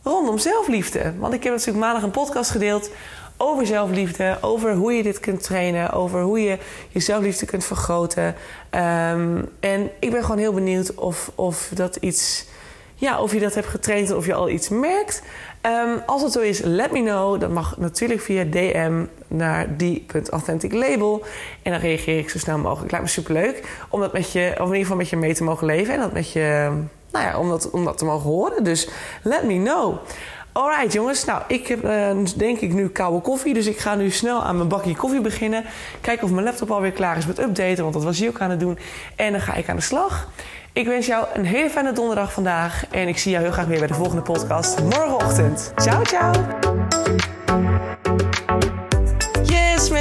rondom 0.07 0.39
zelfliefde. 0.39 1.13
Want 1.19 1.35
ik 1.35 1.43
heb 1.43 1.53
natuurlijk 1.53 1.85
maandag 1.85 2.03
een 2.03 2.11
podcast 2.11 2.51
gedeeld 2.51 2.91
over 3.37 3.67
zelfliefde, 3.67 4.39
over 4.41 4.75
hoe 4.75 4.93
je 4.93 5.03
dit 5.03 5.21
kunt 5.21 5.43
trainen, 5.43 5.91
over 5.91 6.21
hoe 6.21 6.41
je 6.41 6.59
je 6.89 7.01
zelfliefde 7.01 7.47
kunt 7.47 7.65
vergroten. 7.65 8.35
Um, 8.71 9.49
en 9.61 9.91
ik 10.01 10.11
ben 10.11 10.23
gewoon 10.23 10.39
heel 10.39 10.53
benieuwd 10.53 10.95
of, 10.95 11.31
of 11.35 11.71
dat 11.75 11.97
iets, 11.97 12.47
ja, 12.95 13.21
of 13.21 13.33
je 13.33 13.41
dat 13.41 13.55
hebt 13.55 13.67
getraind 13.67 14.11
of 14.13 14.27
je 14.27 14.35
al 14.35 14.49
iets 14.49 14.69
merkt. 14.69 15.23
Um, 15.63 16.03
als 16.07 16.23
het 16.23 16.33
zo 16.33 16.41
is, 16.41 16.61
let 16.61 16.93
me 16.93 17.01
know. 17.01 17.41
Dat 17.41 17.51
mag 17.51 17.77
natuurlijk 17.77 18.21
via 18.21 18.45
DM 18.45 19.05
naar 19.29 19.77
die.authenticlabel. 19.77 21.25
En 21.63 21.73
dan 21.73 21.81
reageer 21.81 22.19
ik 22.19 22.31
zo 22.31 22.39
snel 22.39 22.59
mogelijk. 22.59 22.91
Lijkt 22.91 23.07
me 23.07 23.13
superleuk 23.13 23.87
om 23.89 24.01
dat 24.01 24.13
met 24.13 24.33
je, 24.33 24.51
of 24.53 24.59
in 24.59 24.65
ieder 24.65 24.81
geval 24.81 24.97
met 24.97 25.09
je 25.09 25.17
mee 25.17 25.35
te 25.35 25.45
mogen 25.45 25.67
leven. 25.67 25.95
En 25.95 26.01
dat 26.01 26.13
met 26.13 26.33
je 26.33 26.71
nou 27.17 27.29
ja, 27.29 27.69
om 27.73 27.85
dat, 27.85 27.99
te 27.99 28.05
mogen 28.05 28.31
horen. 28.31 28.65
Dus 28.65 28.89
let 29.23 29.43
me 29.45 29.55
know. 29.55 29.95
Alright 30.53 30.93
jongens, 30.93 31.25
nou 31.25 31.43
ik 31.47 31.67
heb 31.67 31.85
uh, 31.85 32.11
denk 32.37 32.59
ik 32.59 32.73
nu 32.73 32.89
koude 32.89 33.21
koffie. 33.21 33.55
Dus 33.55 33.67
ik 33.67 33.79
ga 33.79 33.95
nu 33.95 34.11
snel 34.11 34.43
aan 34.43 34.57
mijn 34.57 34.69
bakje 34.69 34.97
koffie 34.97 35.21
beginnen. 35.21 35.65
Kijken 36.01 36.25
of 36.25 36.31
mijn 36.31 36.45
laptop 36.45 36.71
alweer 36.71 36.93
klaar 36.93 37.17
is 37.17 37.27
met 37.27 37.39
updaten. 37.39 37.83
Want 37.83 37.95
dat 37.95 38.05
was 38.05 38.19
hij 38.19 38.29
ook 38.29 38.41
aan 38.41 38.51
het 38.51 38.61
doen. 38.61 38.79
En 39.17 39.33
dan 39.33 39.41
ga 39.41 39.55
ik 39.55 39.69
aan 39.69 39.77
de 39.77 39.83
slag. 39.83 40.29
Ik 40.73 40.87
wens 40.87 41.07
jou 41.07 41.27
een 41.33 41.45
hele 41.45 41.71
fijne 41.71 41.93
donderdag 41.93 42.33
vandaag. 42.33 42.85
En 42.91 43.09
ik 43.09 43.19
zie 43.19 43.31
jou 43.31 43.45
heel 43.45 43.53
graag 43.53 43.67
weer 43.67 43.79
bij 43.79 43.89
de 43.89 43.95
volgende 43.95 44.23
podcast 44.23 44.83
morgenochtend. 44.83 45.73
Ciao, 45.77 46.05
ciao 46.05 46.33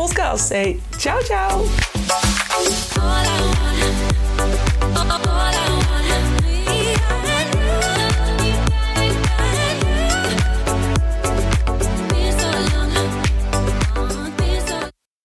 podcast. 0.00 0.50
Hey, 0.50 0.80
ciao, 0.98 1.20
ciao. 1.22 1.60